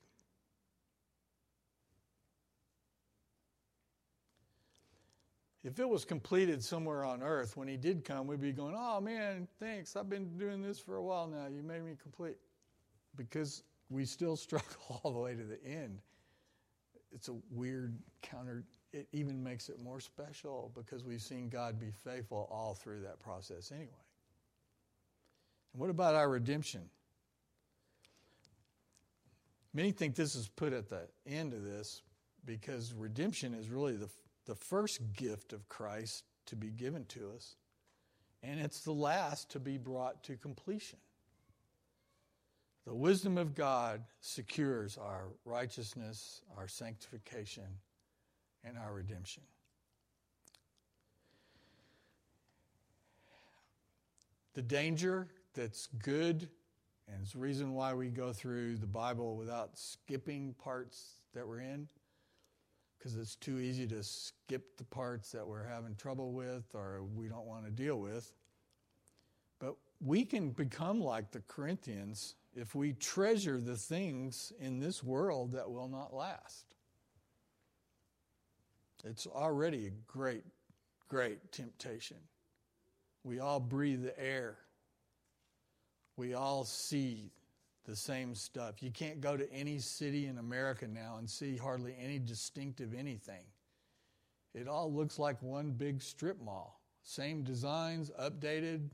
If 5.66 5.80
it 5.80 5.88
was 5.88 6.04
completed 6.04 6.62
somewhere 6.62 7.04
on 7.04 7.24
earth, 7.24 7.56
when 7.56 7.66
he 7.66 7.76
did 7.76 8.04
come, 8.04 8.28
we'd 8.28 8.40
be 8.40 8.52
going, 8.52 8.76
Oh 8.78 9.00
man, 9.00 9.48
thanks. 9.58 9.96
I've 9.96 10.08
been 10.08 10.38
doing 10.38 10.62
this 10.62 10.78
for 10.78 10.94
a 10.94 11.02
while 11.02 11.26
now. 11.26 11.48
You 11.52 11.64
made 11.64 11.84
me 11.84 11.96
complete. 12.00 12.36
Because 13.16 13.64
we 13.90 14.04
still 14.04 14.36
struggle 14.36 15.00
all 15.02 15.12
the 15.12 15.18
way 15.18 15.34
to 15.34 15.42
the 15.42 15.58
end. 15.64 15.98
It's 17.10 17.26
a 17.28 17.34
weird 17.50 17.98
counter. 18.22 18.62
It 18.92 19.08
even 19.10 19.42
makes 19.42 19.68
it 19.68 19.82
more 19.82 19.98
special 19.98 20.70
because 20.72 21.02
we've 21.02 21.20
seen 21.20 21.48
God 21.48 21.80
be 21.80 21.90
faithful 21.90 22.48
all 22.48 22.74
through 22.74 23.00
that 23.00 23.18
process 23.18 23.72
anyway. 23.72 23.90
And 25.72 25.80
what 25.80 25.90
about 25.90 26.14
our 26.14 26.28
redemption? 26.28 26.82
Many 29.74 29.90
think 29.90 30.14
this 30.14 30.36
is 30.36 30.46
put 30.46 30.72
at 30.72 30.88
the 30.88 31.08
end 31.26 31.52
of 31.52 31.64
this 31.64 32.02
because 32.44 32.94
redemption 32.94 33.52
is 33.52 33.68
really 33.68 33.96
the 33.96 34.08
the 34.46 34.54
first 34.54 35.00
gift 35.12 35.52
of 35.52 35.68
Christ 35.68 36.24
to 36.46 36.56
be 36.56 36.68
given 36.68 37.04
to 37.06 37.32
us, 37.34 37.56
and 38.42 38.60
it's 38.60 38.80
the 38.80 38.92
last 38.92 39.50
to 39.50 39.60
be 39.60 39.76
brought 39.76 40.22
to 40.24 40.36
completion. 40.36 40.98
The 42.86 42.94
wisdom 42.94 43.36
of 43.36 43.54
God 43.56 44.04
secures 44.20 44.96
our 44.96 45.24
righteousness, 45.44 46.40
our 46.56 46.68
sanctification, 46.68 47.64
and 48.64 48.78
our 48.78 48.92
redemption. 48.92 49.42
The 54.54 54.62
danger 54.62 55.26
that's 55.54 55.88
good, 56.02 56.48
and 57.08 57.22
it's 57.22 57.32
the 57.32 57.40
reason 57.40 57.74
why 57.74 57.92
we 57.94 58.08
go 58.08 58.32
through 58.32 58.76
the 58.76 58.86
Bible 58.86 59.36
without 59.36 59.76
skipping 59.76 60.54
parts 60.62 61.20
that 61.34 61.46
we're 61.46 61.60
in 61.60 61.88
because 63.06 63.20
it's 63.20 63.36
too 63.36 63.60
easy 63.60 63.86
to 63.86 64.02
skip 64.02 64.76
the 64.78 64.84
parts 64.84 65.30
that 65.30 65.46
we're 65.46 65.64
having 65.64 65.94
trouble 65.94 66.32
with 66.32 66.64
or 66.74 67.04
we 67.14 67.28
don't 67.28 67.46
want 67.46 67.64
to 67.64 67.70
deal 67.70 68.00
with. 68.00 68.32
But 69.60 69.76
we 70.04 70.24
can 70.24 70.50
become 70.50 71.00
like 71.00 71.30
the 71.30 71.42
Corinthians 71.46 72.34
if 72.56 72.74
we 72.74 72.94
treasure 72.94 73.60
the 73.60 73.76
things 73.76 74.52
in 74.58 74.80
this 74.80 75.04
world 75.04 75.52
that 75.52 75.70
will 75.70 75.86
not 75.86 76.12
last. 76.12 76.64
It's 79.04 79.28
already 79.28 79.86
a 79.86 79.92
great, 80.08 80.42
great 81.08 81.52
temptation. 81.52 82.16
We 83.22 83.38
all 83.38 83.60
breathe 83.60 84.02
the 84.02 84.18
air. 84.18 84.56
We 86.16 86.34
all 86.34 86.64
see 86.64 87.30
the 87.86 87.96
same 87.96 88.34
stuff. 88.34 88.82
You 88.82 88.90
can't 88.90 89.20
go 89.20 89.36
to 89.36 89.50
any 89.52 89.78
city 89.78 90.26
in 90.26 90.38
America 90.38 90.86
now 90.86 91.16
and 91.18 91.30
see 91.30 91.56
hardly 91.56 91.94
any 91.98 92.18
distinctive 92.18 92.92
anything. 92.92 93.44
It 94.54 94.68
all 94.68 94.92
looks 94.92 95.18
like 95.18 95.40
one 95.42 95.70
big 95.70 96.02
strip 96.02 96.40
mall. 96.42 96.80
Same 97.02 97.42
designs, 97.44 98.10
updated. 98.20 98.88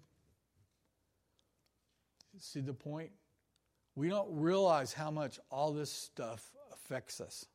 See 2.38 2.60
the 2.60 2.74
point? 2.74 3.10
We 3.94 4.08
don't 4.08 4.28
realize 4.30 4.92
how 4.92 5.10
much 5.10 5.38
all 5.50 5.72
this 5.72 5.90
stuff 5.90 6.52
affects 6.72 7.20
us. 7.20 7.46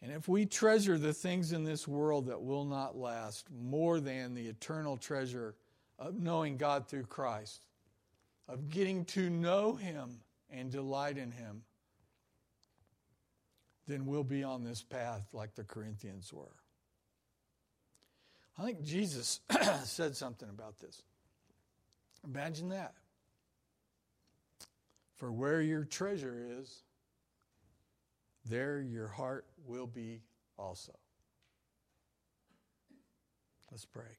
And 0.00 0.10
if 0.10 0.26
we 0.26 0.46
treasure 0.46 0.98
the 0.98 1.12
things 1.12 1.52
in 1.52 1.62
this 1.62 1.86
world 1.86 2.26
that 2.26 2.42
will 2.42 2.64
not 2.64 2.96
last 2.96 3.46
more 3.50 4.00
than 4.00 4.34
the 4.34 4.48
eternal 4.48 4.96
treasure 4.96 5.54
of 5.98 6.20
knowing 6.20 6.56
God 6.56 6.88
through 6.88 7.04
Christ, 7.04 7.66
of 8.48 8.68
getting 8.68 9.04
to 9.06 9.30
know 9.30 9.74
Him 9.74 10.20
and 10.50 10.70
delight 10.70 11.18
in 11.18 11.30
Him, 11.30 11.62
then 13.86 14.06
we'll 14.06 14.24
be 14.24 14.44
on 14.44 14.64
this 14.64 14.82
path 14.82 15.26
like 15.32 15.54
the 15.54 15.64
Corinthians 15.64 16.32
were. 16.32 16.56
I 18.58 18.64
think 18.64 18.82
Jesus 18.82 19.40
said 19.84 20.16
something 20.16 20.48
about 20.48 20.78
this. 20.78 21.02
Imagine 22.24 22.68
that. 22.68 22.94
For 25.16 25.32
where 25.32 25.60
your 25.60 25.84
treasure 25.84 26.36
is, 26.60 26.82
there 28.44 28.80
your 28.80 29.08
heart 29.08 29.46
will 29.66 29.86
be 29.86 30.20
also. 30.58 30.92
Let's 33.70 33.84
pray. 33.84 34.18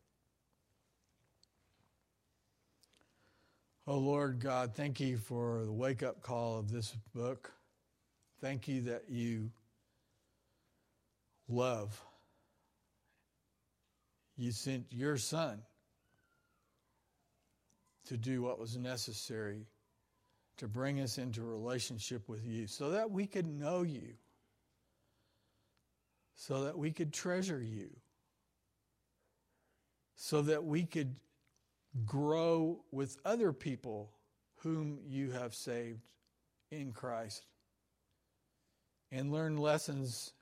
Oh 3.85 3.97
Lord 3.97 4.39
God, 4.39 4.75
thank 4.75 5.01
you 5.01 5.17
for 5.17 5.65
the 5.65 5.71
wake 5.71 6.03
up 6.03 6.21
call 6.21 6.57
of 6.57 6.71
this 6.71 6.95
book. 7.13 7.51
Thank 8.39 8.69
you 8.69 8.83
that 8.83 9.09
you 9.09 9.51
love. 11.49 11.99
You 14.37 14.53
sent 14.53 14.85
your 14.89 15.17
son 15.17 15.61
to 18.05 18.15
do 18.15 18.41
what 18.41 18.57
was 18.57 18.77
necessary 18.77 19.67
to 20.57 20.67
bring 20.69 21.01
us 21.01 21.17
into 21.17 21.41
relationship 21.43 22.29
with 22.29 22.45
you 22.45 22.67
so 22.67 22.91
that 22.91 23.11
we 23.11 23.27
could 23.27 23.47
know 23.47 23.81
you, 23.81 24.13
so 26.35 26.63
that 26.63 26.77
we 26.77 26.91
could 26.91 27.11
treasure 27.11 27.61
you, 27.61 27.89
so 30.15 30.41
that 30.41 30.63
we 30.63 30.85
could 30.85 31.15
grow 32.05 32.83
with 32.91 33.17
other 33.25 33.53
people 33.53 34.11
whom 34.57 34.99
you 35.05 35.31
have 35.31 35.53
saved 35.53 36.01
in 36.71 36.91
Christ 36.91 37.45
and 39.11 39.31
learn 39.31 39.57
lessons 39.57 40.33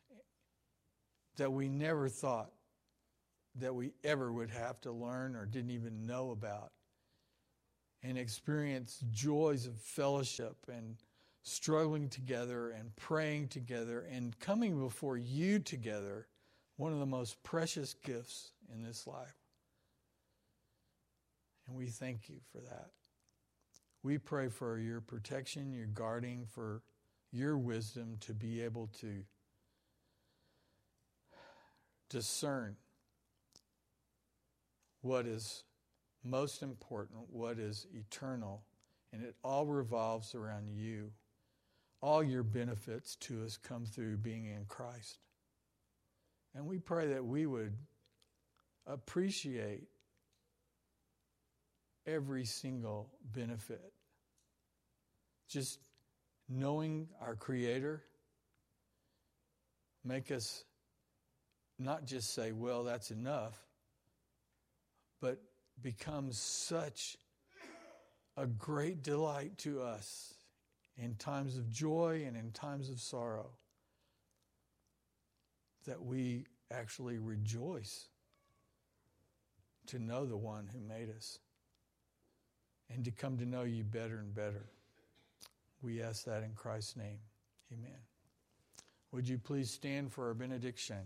that 1.37 1.51
we 1.51 1.67
never 1.67 2.07
thought 2.07 2.51
that 3.55 3.75
we 3.75 3.91
ever 4.03 4.31
would 4.31 4.49
have 4.49 4.79
to 4.81 4.91
learn 4.91 5.35
or 5.35 5.45
didn't 5.45 5.71
even 5.71 6.05
know 6.05 6.31
about 6.31 6.71
and 8.03 8.17
experience 8.17 9.03
joys 9.11 9.67
of 9.67 9.77
fellowship 9.77 10.55
and 10.71 10.95
struggling 11.43 12.07
together 12.07 12.69
and 12.71 12.95
praying 12.95 13.47
together 13.47 14.05
and 14.11 14.39
coming 14.39 14.79
before 14.79 15.17
you 15.17 15.59
together, 15.59 16.27
one 16.77 16.93
of 16.93 16.99
the 16.99 17.05
most 17.05 17.41
precious 17.43 17.93
gifts 17.93 18.51
in 18.73 18.83
this 18.83 19.05
life. 19.05 19.40
And 21.71 21.77
we 21.77 21.87
thank 21.87 22.27
you 22.27 22.35
for 22.51 22.59
that. 22.59 22.89
We 24.03 24.17
pray 24.17 24.49
for 24.49 24.77
your 24.77 24.99
protection, 24.99 25.71
your 25.71 25.85
guarding, 25.85 26.45
for 26.45 26.81
your 27.31 27.57
wisdom 27.57 28.17
to 28.21 28.33
be 28.33 28.61
able 28.61 28.87
to 28.99 29.23
discern 32.09 32.75
what 35.01 35.25
is 35.25 35.63
most 36.25 36.61
important, 36.61 37.19
what 37.29 37.57
is 37.57 37.87
eternal, 37.93 38.63
and 39.13 39.23
it 39.23 39.35
all 39.41 39.65
revolves 39.65 40.35
around 40.35 40.67
you. 40.73 41.09
All 42.01 42.21
your 42.21 42.43
benefits 42.43 43.15
to 43.17 43.45
us 43.45 43.55
come 43.55 43.85
through 43.85 44.17
being 44.17 44.47
in 44.47 44.65
Christ. 44.67 45.19
And 46.53 46.65
we 46.65 46.79
pray 46.79 47.07
that 47.07 47.23
we 47.23 47.45
would 47.45 47.77
appreciate 48.85 49.87
every 52.05 52.45
single 52.45 53.09
benefit. 53.33 53.93
Just 55.47 55.79
knowing 56.49 57.07
our 57.21 57.35
Creator, 57.35 58.03
make 60.03 60.31
us 60.31 60.63
not 61.77 62.05
just 62.05 62.33
say, 62.33 62.51
well, 62.51 62.83
that's 62.83 63.11
enough, 63.11 63.57
but 65.19 65.41
become 65.81 66.31
such 66.31 67.17
a 68.37 68.45
great 68.45 69.03
delight 69.03 69.57
to 69.59 69.81
us 69.81 70.33
in 70.97 71.15
times 71.15 71.57
of 71.57 71.69
joy 71.69 72.23
and 72.25 72.37
in 72.37 72.51
times 72.51 72.89
of 72.89 72.99
sorrow 72.99 73.49
that 75.87 76.01
we 76.01 76.45
actually 76.71 77.17
rejoice 77.17 78.07
to 79.87 79.99
know 79.99 80.25
the 80.25 80.37
one 80.37 80.69
who 80.71 80.79
made 80.79 81.09
us 81.09 81.39
and 82.93 83.05
to 83.05 83.11
come 83.11 83.37
to 83.37 83.45
know 83.45 83.63
you 83.63 83.83
better 83.83 84.17
and 84.17 84.33
better. 84.33 84.65
We 85.81 86.01
ask 86.01 86.25
that 86.25 86.43
in 86.43 86.51
Christ's 86.55 86.95
name. 86.97 87.19
Amen. 87.73 87.97
Would 89.11 89.27
you 89.27 89.37
please 89.37 89.71
stand 89.71 90.11
for 90.11 90.27
our 90.27 90.33
benediction? 90.33 90.97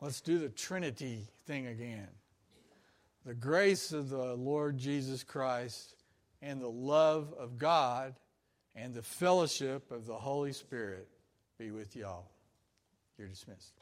Let's 0.00 0.20
do 0.20 0.38
the 0.38 0.48
Trinity 0.48 1.28
thing 1.46 1.66
again. 1.68 2.08
The 3.24 3.34
grace 3.34 3.92
of 3.92 4.08
the 4.08 4.34
Lord 4.34 4.76
Jesus 4.76 5.22
Christ 5.22 5.94
and 6.40 6.60
the 6.60 6.68
love 6.68 7.32
of 7.38 7.56
God 7.56 8.14
and 8.74 8.94
the 8.94 9.02
fellowship 9.02 9.92
of 9.92 10.06
the 10.06 10.16
Holy 10.16 10.52
Spirit 10.52 11.06
be 11.58 11.70
with 11.70 11.94
y'all. 11.94 12.30
You're 13.16 13.28
dismissed. 13.28 13.81